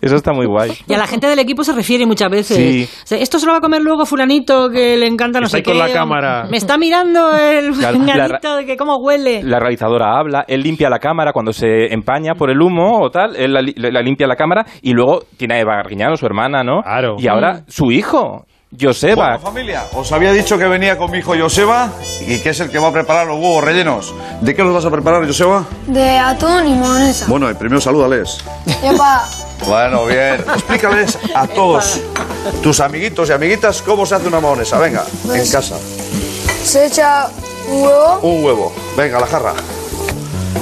Eso 0.00 0.16
está 0.16 0.32
muy 0.32 0.46
guay. 0.46 0.72
Y 0.88 0.94
a 0.94 0.98
la 0.98 1.06
gente 1.06 1.26
del 1.26 1.38
equipo 1.38 1.62
se 1.62 1.72
refiere 1.74 2.06
muchas 2.06 2.30
veces. 2.30 2.56
Sí. 2.56 2.88
O 3.04 3.06
sea, 3.06 3.18
esto 3.18 3.38
se 3.38 3.44
lo 3.46 3.52
va 3.52 3.58
a 3.58 3.60
comer 3.60 3.82
luego 3.82 4.06
fulanito 4.06 4.70
que 4.70 4.96
le 4.96 5.06
encanta 5.06 5.40
no 5.40 5.46
Está 5.46 5.58
sé 5.58 5.62
qué. 5.62 5.70
con 5.70 5.78
la 5.78 5.92
cámara. 5.92 6.46
Me 6.50 6.56
está 6.56 6.78
mirando 6.78 7.36
el 7.36 7.74
fulanito 7.74 8.56
de 8.56 8.64
que 8.66 8.76
cómo 8.76 8.96
huele. 8.96 9.42
La 9.44 9.60
realizadora 9.60 10.18
habla, 10.18 10.44
él 10.48 10.62
limpia 10.62 10.88
la 10.88 10.98
cámara 10.98 11.32
cuando 11.32 11.52
se 11.52 11.92
empaña 11.92 12.34
por 12.34 12.50
el 12.50 12.60
humo 12.60 12.98
o 13.00 13.10
tal, 13.10 13.36
él 13.36 13.52
la, 13.52 13.60
li- 13.60 13.74
la 13.76 14.00
limpia 14.00 14.26
la 14.26 14.36
cámara 14.36 14.64
y 14.82 14.92
luego 14.94 15.20
tiene 15.36 15.56
a 15.56 15.60
Eva 15.60 15.74
Arguiñano, 15.78 16.16
su 16.16 16.24
hermana, 16.26 16.64
¿no? 16.64 16.82
Claro. 16.82 17.16
Y 17.18 17.28
ahora 17.28 17.60
su 17.68 17.92
hijo, 17.92 18.46
Joseba. 18.78 19.24
Bueno, 19.24 19.38
familia, 19.40 19.84
os 19.94 20.12
había 20.12 20.32
dicho 20.32 20.58
que 20.58 20.66
venía 20.66 20.98
con 20.98 21.10
mi 21.10 21.18
hijo 21.18 21.34
Joseba 21.38 21.90
y 22.26 22.38
que 22.40 22.50
es 22.50 22.60
el 22.60 22.70
que 22.70 22.78
va 22.78 22.88
a 22.88 22.92
preparar 22.92 23.26
los 23.26 23.36
huevos 23.36 23.64
rellenos. 23.64 24.14
¿De 24.42 24.54
qué 24.54 24.62
los 24.62 24.74
vas 24.74 24.84
a 24.84 24.90
preparar, 24.90 25.26
Joseba? 25.26 25.64
De 25.86 26.18
atún 26.18 26.66
y 26.66 26.74
mayonesa. 26.74 27.26
Bueno, 27.28 27.50
y 27.50 27.54
primero 27.54 27.80
salúdales. 27.80 28.38
Bueno, 29.66 30.06
bien. 30.06 30.34
Explícales 30.54 31.18
a 31.34 31.46
todos 31.46 32.00
tus 32.62 32.80
amiguitos 32.80 33.30
y 33.30 33.32
amiguitas 33.32 33.82
cómo 33.82 34.04
se 34.04 34.16
hace 34.16 34.28
una 34.28 34.40
mayonesa. 34.40 34.78
Venga, 34.78 35.04
en 35.34 35.50
casa. 35.50 35.78
se 36.62 36.86
echa 36.86 37.26
un 37.68 37.82
huevo. 37.82 38.18
Un 38.22 38.44
huevo. 38.44 38.72
Venga, 38.96 39.18
la 39.18 39.26
jarra. 39.26 39.54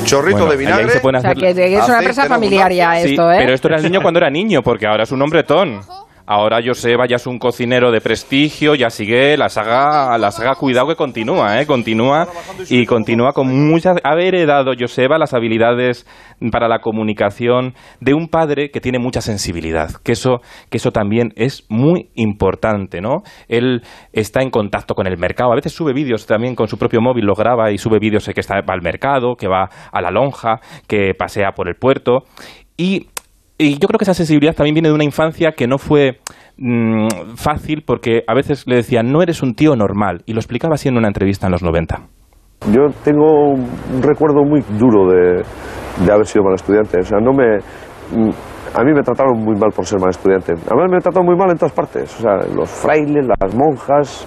Chorrito 0.05 0.39
Bueno, 0.39 0.53
de 0.53 0.53
ahí 0.53 0.59
vinagre. 0.59 0.93
se 0.93 0.99
O 0.99 1.21
sea, 1.21 1.35
que 1.35 2.11
es 2.11 2.17
una 2.17 2.25
¿no? 2.29 2.35
familiar 2.35 2.73
ya 2.73 3.01
Sí, 3.03 3.11
esto, 3.11 3.33
¿eh? 3.33 3.37
pero 3.41 3.53
esto 3.55 3.67
era 3.69 3.79
el 3.79 3.83
niño 3.83 4.01
cuando 4.01 4.19
era 4.19 4.31
niño, 4.31 4.63
porque 4.63 4.87
ahora 4.87 5.03
es 5.03 5.11
un 5.11 5.21
hombretón. 5.21 5.81
Ahora 6.29 6.59
Joseba 6.65 7.07
ya 7.07 7.17
es 7.17 7.27
un 7.29 7.39
cocinero 7.39 7.93
de 7.93 8.01
prestigio, 8.01 8.75
ya 8.75 8.91
sigue 8.91 9.37
la 9.37 9.49
saga, 9.49 10.19
la 10.19 10.33
saga 10.33 10.57
cuidado 10.57 10.89
que 10.89 10.97
continúa, 10.97 11.61
¿eh? 11.61 11.67
Continúa 11.67 12.27
y 12.69 12.85
continúa 12.85 13.33
con 13.33 13.47
muchas... 13.69 13.99
Haber 14.03 14.35
heredado 14.35 14.73
Joseba 14.77 15.19
las 15.19 15.35
habilidades 15.35 16.05
para 16.51 16.67
la 16.67 16.81
comunicación 16.81 17.75
de 18.01 18.15
un 18.15 18.27
padre 18.27 18.71
que 18.71 18.81
tiene 18.81 18.99
mucha 18.99 19.21
sensibilidad, 19.21 19.91
que 20.03 20.13
eso, 20.13 20.41
que 20.69 20.79
eso 20.79 20.91
también 20.91 21.33
es 21.37 21.65
muy 21.69 22.11
importante, 22.15 23.01
¿no? 23.01 23.23
Él 23.47 23.83
está 24.13 24.43
en 24.43 24.51
contacto 24.51 24.95
con 24.95 25.07
el 25.07 25.19
mercado, 25.19 25.53
a 25.53 25.57
veces 25.57 25.73
sube 25.73 25.93
vídeos 25.93 26.27
también 26.27 26.57
con 26.57 26.67
su 26.67 26.77
propio 26.77 27.01
móvil, 27.01 27.25
lo 27.25 27.35
graba 27.35 27.71
y 27.71 27.79
sube 27.79 28.01
vídeos 28.01 28.27
de 28.27 28.35
que 28.35 28.41
está, 28.41 28.57
va 28.57 28.75
al 28.75 28.83
mercado, 28.83 29.37
que 29.37 29.47
va 29.47 29.69
a 29.93 30.01
la 30.03 30.11
lonja, 30.11 30.61
que 30.89 31.15
pasea 31.17 31.53
por 31.53 31.69
el 31.69 31.77
puerto 31.77 32.25
y 32.77 33.07
y 33.59 33.79
yo 33.79 33.89
creo 33.89 33.99
que 33.99 34.05
esa 34.05 34.15
sensibilidad 34.15 34.55
también 34.55 34.75
viene 34.75 34.89
de 34.89 34.95
una 34.95 35.05
infancia 35.05 35.53
que 35.57 35.67
no 35.67 35.79
fue 35.79 36.19
mm, 36.59 37.37
fácil 37.37 37.83
porque 37.87 38.23
a 38.27 38.35
veces 38.35 38.67
le 38.67 38.77
decían, 38.77 39.11
no 39.11 39.23
eres 39.23 39.43
un 39.43 39.55
tío 39.55 39.77
normal. 39.77 40.23
Y 40.27 40.33
lo 40.35 40.41
explicaba 40.41 40.75
así 40.75 40.89
en 40.89 40.97
una 40.99 41.09
entrevista 41.09 41.47
en 41.47 41.53
los 41.53 41.63
90. 41.63 42.01
Yo 42.73 42.89
tengo 43.05 43.51
un 43.53 44.03
recuerdo 44.03 44.43
muy 44.45 44.61
duro 44.79 45.09
de, 45.11 45.43
de 46.05 46.13
haber 46.13 46.27
sido 46.27 46.45
mal 46.45 46.55
estudiante. 46.55 46.99
O 47.01 47.03
sea, 47.05 47.19
no 47.19 47.33
me. 47.33 47.57
mm, 48.13 48.31
A 48.75 48.83
mí 48.85 48.93
me 48.93 49.03
trataron 49.03 49.39
muy 49.43 49.55
mal 49.57 49.71
por 49.75 49.87
ser 49.87 50.01
mal 50.01 50.11
estudiante. 50.11 50.53
Además, 50.53 50.91
me 50.91 51.01
trataron 51.01 51.27
muy 51.27 51.37
mal 51.37 51.51
en 51.51 51.57
todas 51.57 51.73
partes. 51.73 52.15
O 52.19 52.23
sea, 52.23 52.37
los 52.55 52.69
frailes, 52.69 53.27
las 53.41 53.55
monjas, 53.55 54.27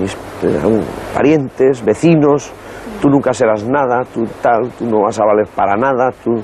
mis 0.00 0.14
eh, 0.14 0.80
parientes, 1.14 1.84
vecinos. 1.84 2.52
Tú 3.00 3.08
nunca 3.08 3.32
serás 3.32 3.68
nada, 3.68 4.02
tú 4.12 4.24
tal, 4.42 4.70
tú 4.78 4.86
no 4.86 5.02
vas 5.02 5.18
a 5.20 5.24
valer 5.24 5.46
para 5.54 5.76
nada. 5.76 6.10
Tú... 6.22 6.34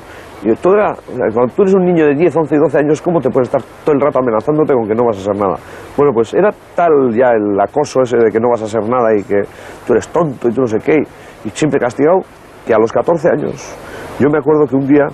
Y 0.45 0.55
todo 0.57 0.75
era, 0.75 0.95
cuando 1.33 1.55
tú 1.55 1.63
eres 1.63 1.75
un 1.75 1.87
niño 1.87 2.05
de 2.05 2.15
10, 2.17 2.37
11 2.37 2.55
y 2.55 2.59
12 2.59 2.79
años, 2.79 3.01
¿cómo 3.01 3.19
te 3.19 3.31
puedes 3.31 3.49
estar 3.49 3.63
todo 3.83 3.95
el 3.95 4.01
rato 4.01 4.19
amenazándote 4.19 4.75
con 4.75 4.87
que 4.87 4.95
no 4.95 5.07
vas 5.07 5.17
a 5.17 5.21
ser 5.21 5.37
nada? 5.37 5.55
Bueno, 5.97 6.13
pues 6.13 6.35
era 6.35 6.51
tal 6.75 7.11
ya 7.17 7.31
el 7.31 7.59
acoso 7.59 8.03
ese 8.03 8.19
de 8.19 8.31
que 8.31 8.39
no 8.39 8.51
vas 8.51 8.61
a 8.61 8.67
ser 8.67 8.83
nada 8.87 9.17
y 9.17 9.23
que 9.23 9.41
tú 9.87 9.95
eres 9.95 10.07
tonto 10.09 10.49
y 10.49 10.53
tú 10.53 10.61
no 10.61 10.67
sé 10.67 10.79
qué, 10.85 10.97
y 11.45 11.49
siempre 11.49 11.81
castigado, 11.81 12.21
que 12.67 12.75
a 12.75 12.79
los 12.79 12.93
14 12.93 13.31
años, 13.31 13.75
yo 14.19 14.29
me 14.29 14.37
acuerdo 14.37 14.67
que 14.67 14.77
un 14.77 14.87
día 14.87 15.07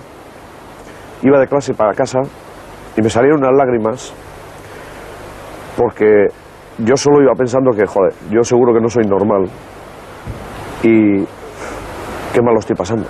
iba 1.23 1.39
de 1.39 1.47
clase 1.47 1.73
para 1.73 1.93
casa 1.93 2.19
y 2.97 3.01
me 3.01 3.09
salieron 3.09 3.39
unas 3.39 3.55
lágrimas 3.55 4.13
porque 5.77 6.27
yo 6.77 6.97
solo 6.97 7.21
iba 7.21 7.33
pensando 7.35 7.71
que, 7.71 7.85
joder, 7.85 8.11
yo 8.29 8.43
seguro 8.43 8.73
que 8.73 8.81
no 8.81 8.89
soy 8.89 9.05
normal 9.05 9.45
y 10.83 11.23
qué 12.33 12.41
mal 12.41 12.53
lo 12.53 12.59
estoy 12.59 12.75
pasando. 12.75 13.07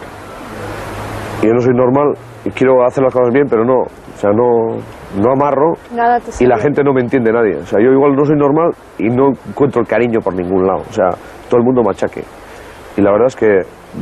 Y 1.42 1.48
yo 1.48 1.54
no 1.54 1.60
soy 1.60 1.74
normal 1.74 2.14
y 2.46 2.50
quiero 2.52 2.86
hacer 2.86 3.04
las 3.04 3.14
cosas 3.14 3.34
bien, 3.34 3.48
pero 3.50 3.64
no, 3.66 3.82
o 3.82 4.18
sea, 4.18 4.32
no, 4.32 4.78
no 5.18 5.32
amarro 5.32 5.74
Nada 5.96 6.20
te 6.20 6.44
y 6.44 6.48
la 6.48 6.58
gente 6.58 6.84
no 6.84 6.94
me 6.94 7.02
entiende 7.02 7.32
nadie. 7.32 7.58
O 7.58 7.66
sea, 7.66 7.80
yo 7.80 7.92
igual 7.92 8.14
no 8.16 8.26
soy 8.26 8.38
normal 8.38 8.72
y 9.00 9.10
no 9.10 9.30
encuentro 9.48 9.82
el 9.82 9.88
cariño 9.88 10.20
por 10.20 10.36
ningún 10.36 10.66
lado. 10.66 10.82
O 10.88 10.94
sea, 10.94 11.10
todo 11.50 11.60
el 11.60 11.66
mundo 11.66 11.82
machaque. 11.84 12.24
Y 12.98 13.02
la 13.02 13.12
verdad 13.12 13.28
es 13.28 13.36
que 13.36 13.48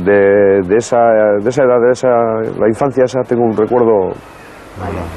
de, 0.04 0.60
de 0.66 0.76
esa, 0.76 0.98
de 1.42 1.48
esa 1.48 1.64
edad, 1.64 1.80
de 1.80 1.92
esa, 1.92 2.08
la 2.58 2.68
infancia 2.68 3.04
esa, 3.04 3.20
tengo 3.22 3.44
un 3.44 3.56
recuerdo 3.56 4.10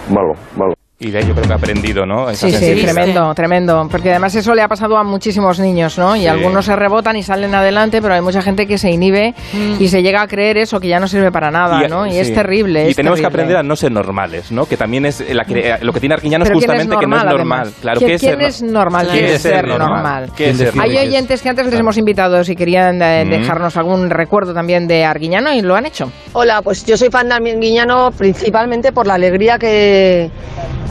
malo, 0.09 0.33
malo. 0.57 0.82
Y 1.03 1.11
de 1.11 1.17
ahí 1.17 1.25
yo 1.27 1.33
creo 1.33 1.45
que 1.45 1.51
ha 1.53 1.57
aprendido, 1.57 2.05
¿no? 2.05 2.29
Esa 2.29 2.47
Sí, 2.49 2.55
sí, 2.55 2.81
tremendo, 2.81 3.33
tremendo. 3.35 3.87
Porque 3.91 4.09
además 4.11 4.33
eso 4.35 4.55
le 4.55 4.61
ha 4.61 4.69
pasado 4.69 4.97
a 4.97 5.03
muchísimos 5.03 5.59
niños, 5.59 5.97
¿no? 5.97 6.15
Y 6.15 6.21
Sí. 6.21 6.27
algunos 6.27 6.65
se 6.65 6.75
rebotan 6.77 7.17
y 7.17 7.23
salen 7.23 7.53
adelante, 7.53 8.01
pero 8.01 8.13
hay 8.13 8.21
mucha 8.21 8.41
gente 8.41 8.65
que 8.65 8.77
se 8.77 8.89
inhibe 8.89 9.33
y 9.79 9.87
se 9.89 10.01
llega 10.01 10.21
a 10.21 10.27
creer 10.27 10.57
eso, 10.57 10.79
que 10.79 10.87
ya 10.87 10.99
no 10.99 11.07
sirve 11.09 11.29
para 11.29 11.51
nada, 11.51 11.87
¿no? 11.89 12.07
Y 12.07 12.11
sí. 12.11 12.19
es 12.19 12.33
terrible. 12.33 12.85
Y 12.87 12.91
es 12.91 12.95
tenemos 12.95 13.19
que 13.19 13.25
aprender 13.25 13.57
a 13.57 13.63
no 13.63 13.75
ser 13.75 13.91
normales, 13.91 14.49
¿no? 14.51 14.65
Que 14.65 14.77
también 14.77 15.05
es 15.05 15.21
la 15.33 15.43
que- 15.43 15.77
lo 15.81 15.91
que 15.91 15.99
tiene 15.99 16.15
Arguiñano 16.15 16.45
es 16.45 16.49
¿quién 16.49 16.59
justamente 16.61 16.95
que 16.97 17.05
no 17.05 17.17
es 17.17 17.23
normal, 17.23 17.37
normal. 17.37 17.59
además? 17.59 17.77
Claro, 17.81 17.99
¿Quién, 17.99 18.09
¿qué 18.09 18.15
es 18.15 18.21
quién 18.21 18.41
es 18.41 18.61
normal? 18.63 19.07
¿Quién 19.11 19.23
¿Quién 19.25 19.35
es 19.35 19.41
ser 19.41 19.67
normal? 19.67 20.31
¿Qué 20.37 20.49
es 20.51 20.57
ser 20.57 20.67
Hay 20.69 20.89
normal? 20.91 21.07
oyentes 21.07 21.41
que 21.41 21.49
antes 21.49 21.65
les 21.65 21.75
hemos 21.79 21.97
invitado 21.97 22.43
si 22.45 22.55
querían 22.55 23.01
eh, 23.01 23.25
Mm. 23.25 23.29
dejarnos 23.29 23.75
algún 23.75 24.09
recuerdo 24.09 24.53
también 24.53 24.87
de 24.87 25.03
Arguiñano 25.03 25.51
y 25.53 25.61
lo 25.61 25.75
han 25.75 25.85
hecho. 25.85 26.09
Hola, 26.31 26.61
pues 26.61 26.85
yo 26.85 26.95
soy 26.95 27.09
fan 27.09 27.27
de 27.27 27.35
Arguiñano 27.35 28.11
principalmente 28.17 28.93
por 28.93 29.05
la 29.05 29.15
alegría 29.15 29.57
que, 29.59 30.29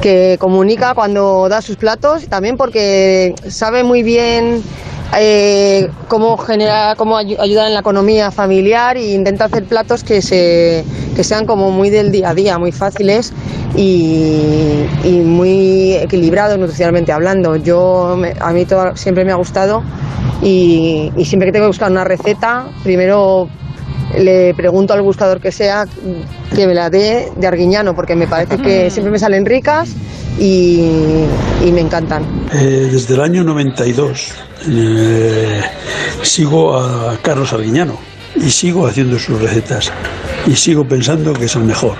que 0.02 0.36
comunica 0.38 0.94
cuando 0.94 1.48
da 1.48 1.62
sus 1.62 1.76
platos 1.76 2.26
también 2.28 2.56
porque 2.56 3.34
sabe 3.48 3.84
muy 3.84 4.02
bien 4.02 4.62
eh, 5.16 5.88
cómo 6.08 6.36
genera, 6.38 6.94
cómo 6.96 7.16
ayu- 7.18 7.38
ayudar 7.38 7.66
en 7.68 7.74
la 7.74 7.80
economía 7.80 8.30
familiar 8.30 8.96
e 8.96 9.12
intenta 9.12 9.44
hacer 9.44 9.64
platos 9.64 10.02
que 10.04 10.20
se 10.22 10.84
que 11.14 11.22
sean 11.22 11.44
como 11.46 11.70
muy 11.70 11.90
del 11.90 12.10
día 12.10 12.30
a 12.30 12.34
día, 12.34 12.58
muy 12.58 12.72
fáciles 12.72 13.32
y, 13.76 14.84
muy 15.24 15.92
equilibrados 15.94 16.58
nutricionalmente 16.58 17.12
hablando. 17.12 17.56
Yo 17.56 18.16
a 18.40 18.52
mí 18.52 18.64
todo- 18.64 18.96
siempre 18.96 19.24
me 19.24 19.32
ha 19.32 19.36
gustado 19.36 19.82
y 20.42 21.12
siempre 21.24 21.46
que 21.48 21.52
tengo 21.52 21.64
que 21.66 21.68
buscar 21.74 21.90
una 21.90 22.04
receta, 22.04 22.66
primero 22.82 23.48
le 24.18 24.54
pregunto 24.54 24.92
al 24.92 25.02
buscador 25.02 25.40
que 25.40 25.52
sea 25.52 25.86
que 26.54 26.66
me 26.66 26.74
la 26.74 26.90
dé 26.90 27.30
de 27.36 27.46
Arguiñano, 27.46 27.94
porque 27.94 28.14
me 28.14 28.26
parece 28.26 28.58
que 28.58 28.90
siempre 28.90 29.10
me 29.10 29.18
salen 29.18 29.46
ricas 29.46 29.90
y, 30.38 31.24
y 31.64 31.72
me 31.72 31.80
encantan. 31.80 32.24
Eh, 32.52 32.88
desde 32.90 33.14
el 33.14 33.20
año 33.20 33.44
92 33.44 34.32
eh, 34.68 35.60
sigo 36.22 36.76
a 36.76 37.18
Carlos 37.22 37.52
Arguiñano 37.52 37.98
y 38.36 38.50
sigo 38.50 38.86
haciendo 38.86 39.18
sus 39.18 39.40
recetas 39.40 39.92
y 40.46 40.54
sigo 40.56 40.84
pensando 40.86 41.32
que 41.32 41.44
es 41.46 41.56
el 41.56 41.64
mejor 41.64 41.96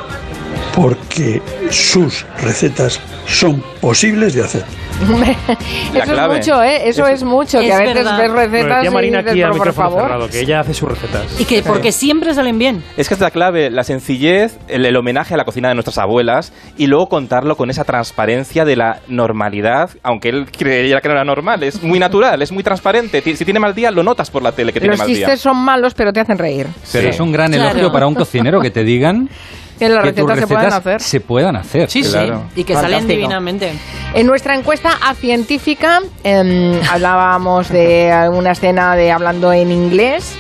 porque 0.75 1.41
sus 1.71 2.25
recetas 2.43 3.01
son 3.27 3.63
posibles 3.81 4.35
de 4.35 4.43
hacer. 4.45 4.65
eso 5.95 6.13
es 6.15 6.29
mucho, 6.29 6.63
¿eh? 6.63 6.89
Eso 6.89 7.07
es 7.09 7.25
mucho, 7.25 7.59
que 7.59 7.67
Es 7.69 7.75
a 7.75 7.79
veces 7.79 7.95
verdad. 7.95 8.19
ves 8.19 8.31
recetas 8.31 8.85
y 8.87 8.91
Marina 8.91 9.19
dices, 9.19 9.33
aquí 9.33 9.43
a 9.43 9.51
"Pero, 9.51 9.59
por 9.65 9.73
favor. 9.73 10.03
cerrado, 10.03 10.29
que 10.29 10.41
ella 10.41 10.61
hace 10.61 10.75
sus 10.75 10.89
recetas. 10.89 11.41
Y 11.41 11.45
que 11.45 11.63
porque 11.63 11.91
siempre 11.93 12.35
salen 12.35 12.59
bien. 12.59 12.85
Es 12.97 13.09
que 13.09 13.15
es 13.15 13.21
la 13.21 13.31
clave, 13.31 13.71
la 13.71 13.83
sencillez, 13.85 14.59
el, 14.69 14.85
el 14.87 14.97
homenaje 14.97 15.35
a 15.35 15.37
la 15.37 15.45
cocina 15.45 15.69
de 15.69 15.75
nuestras 15.75 15.99
abuelas 15.99 16.53
y 16.77 16.87
luego 16.87 17.09
contarlo 17.09 17.57
con 17.57 17.71
esa 17.71 17.85
transparencia 17.85 18.65
de 18.65 18.77
la 18.77 19.01
normalidad, 19.09 19.91
aunque 20.05 20.29
él 20.29 20.47
creía 20.57 21.01
que 21.01 21.09
no 21.09 21.15
era 21.15 21.25
normal, 21.25 21.63
es 21.65 21.83
muy 21.83 21.99
natural, 21.99 22.41
es 22.43 22.53
muy 22.53 22.63
transparente. 22.63 23.23
Si 23.35 23.45
tiene 23.45 23.59
mal 23.59 23.75
día, 23.75 23.91
lo 23.91 24.03
notas 24.05 24.31
por 24.31 24.43
la 24.43 24.53
tele 24.53 24.73
que 24.73 24.79
tiene 24.81 24.93
Los 24.93 24.99
mal 25.01 25.09
chistes 25.09 25.27
día. 25.27 25.37
son 25.37 25.57
malos, 25.57 25.95
pero 25.95 26.13
te 26.13 26.21
hacen 26.21 26.39
reír. 26.39 26.67
Pero 26.93 27.09
es 27.09 27.19
un 27.19 27.33
gran 27.33 27.51
Claro. 27.51 27.71
elogio 27.71 27.93
para 27.93 28.07
un 28.07 28.15
cocinero 28.15 28.61
que 28.61 28.71
te 28.71 28.85
digan 28.85 29.29
Que 29.87 29.89
las 29.95 30.05
que 30.05 30.11
recetas 30.13 30.39
se 30.39 30.47
puedan 30.47 30.73
hacer. 30.73 31.01
se 31.01 31.21
puedan 31.21 31.57
hacer. 31.57 31.91
Sí, 31.91 32.03
Claro. 32.03 32.45
sí. 32.55 32.61
Y 32.61 32.65
que 32.65 32.75
salen 32.75 33.07
divinamente. 33.07 33.73
En 34.15 34.27
nuestra 34.27 34.55
encuesta 34.55 34.91
a 35.03 35.15
científica 35.15 36.01
em, 36.25 36.81
hablábamos 36.91 37.69
de 37.69 38.29
una 38.33 38.53
escena 38.53 38.95
de 38.97 39.11
hablando 39.11 39.53
en 39.53 39.71
inglés, 39.73 40.35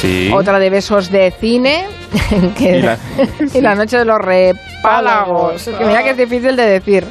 Sí. 0.00 0.30
otra 0.32 0.58
de 0.58 0.70
besos 0.70 1.10
de 1.10 1.32
cine 1.40 1.86
que- 2.58 2.78
Y 2.78 2.82
la- 2.82 2.98
y 3.54 3.60
la 3.60 3.74
noche 3.74 3.98
de 3.98 4.04
los 4.04 4.18
repálagos. 4.18 5.64
Que 5.78 5.84
mira 5.84 6.02
que 6.02 6.10
es 6.10 6.16
difícil 6.16 6.56
de 6.56 6.66
decir. 6.66 7.04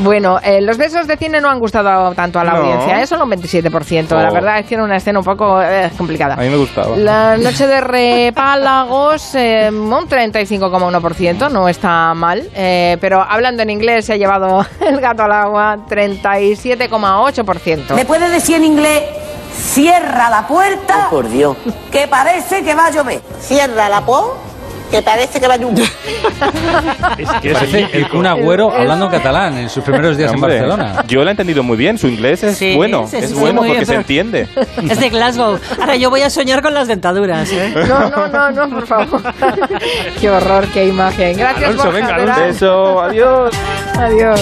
Bueno, 0.00 0.40
eh, 0.42 0.60
los 0.60 0.76
besos 0.76 1.06
de 1.06 1.16
cine 1.16 1.40
no 1.40 1.48
han 1.48 1.60
gustado 1.60 2.12
tanto 2.14 2.40
a 2.40 2.44
la 2.44 2.52
No. 2.54 2.58
audiencia, 2.58 3.00
¿eh? 3.00 3.06
solo 3.06 3.22
un 3.24 3.30
27%. 3.30 4.20
La 4.20 4.28
Oh. 4.28 4.32
verdad 4.34 4.58
es 4.58 4.66
que 4.66 4.74
era 4.74 4.82
una 4.82 4.96
escena 4.96 5.20
un 5.20 5.24
poco 5.24 5.62
eh, 5.62 5.88
complicada. 5.96 6.34
A 6.34 6.38
mí 6.38 6.48
me 6.48 6.56
gustaba. 6.56 6.96
La 6.96 7.36
noche 7.36 7.68
de 7.68 7.80
repálagos, 7.80 9.36
eh, 9.36 9.70
un 9.72 10.08
35,1%, 10.08 11.48
no 11.48 11.68
está 11.68 12.12
mal. 12.14 12.42
eh, 12.54 12.96
pero 13.00 13.22
hablando 13.22 13.62
en 13.62 13.70
inglés, 13.70 14.06
se 14.06 14.14
ha 14.14 14.16
llevado 14.16 14.66
el 14.80 15.00
gato 15.00 15.22
al 15.22 15.32
agua, 15.32 15.76
37,8%. 15.88 17.94
¿Me 17.94 18.04
puede 18.04 18.28
decir 18.30 18.56
en 18.56 18.64
inglés, 18.64 19.04
cierra 19.56 20.28
la 20.28 20.44
puerta? 20.46 21.06
por 21.08 21.28
Dios. 21.28 21.56
Que 21.92 22.08
parece 22.08 22.64
que 22.64 22.74
va 22.74 22.86
a 22.86 22.90
llover. 22.90 23.20
Cierra 23.40 23.88
la 23.88 24.00
puerta, 24.00 24.38
que 24.94 25.02
parece 25.02 25.40
que 25.40 25.48
va 25.48 25.54
a 25.54 25.56
llover. 25.56 25.88
Parece 27.52 27.88
el 27.92 28.08
Kun 28.08 28.26
Agüero 28.26 28.72
hablando 28.72 29.08
catalán 29.10 29.56
en 29.58 29.68
sus 29.68 29.82
primeros 29.82 30.16
días 30.16 30.32
Hombre, 30.32 30.58
en 30.58 30.68
Barcelona. 30.68 31.04
Yo 31.06 31.22
lo 31.22 31.28
he 31.28 31.30
entendido 31.32 31.62
muy 31.62 31.76
bien. 31.76 31.98
Su 31.98 32.06
inglés 32.08 32.42
es 32.44 32.56
Sí, 32.56 32.74
bueno. 32.76 33.06
sí, 33.08 33.16
es 33.16 33.30
sí, 33.30 33.34
bueno 33.34 33.60
muy 33.60 33.70
bien, 33.70 33.80
porque 33.80 33.86
se 33.86 33.94
entiende. 33.96 34.48
Es 34.90 35.00
de 35.00 35.10
Glasgow. 35.10 35.58
Ahora 35.80 35.96
yo 35.96 36.10
voy 36.10 36.22
a 36.22 36.30
soñar 36.30 36.62
con 36.62 36.74
las 36.74 36.88
dentaduras. 36.88 37.50
¿eh? 37.52 37.74
No, 37.88 38.08
no, 38.08 38.28
no, 38.28 38.50
no, 38.50 38.70
por 38.70 38.86
favor. 38.86 39.22
qué 40.20 40.30
horror, 40.30 40.66
qué 40.72 40.86
imagen. 40.86 41.36
Gracias, 41.36 41.64
Alonso, 41.70 41.84
Borja 41.92 41.98
venga. 42.16 42.34
Alonso. 42.34 42.42
Beso, 42.44 43.00
adiós. 43.02 43.54
Adiós. 43.98 44.40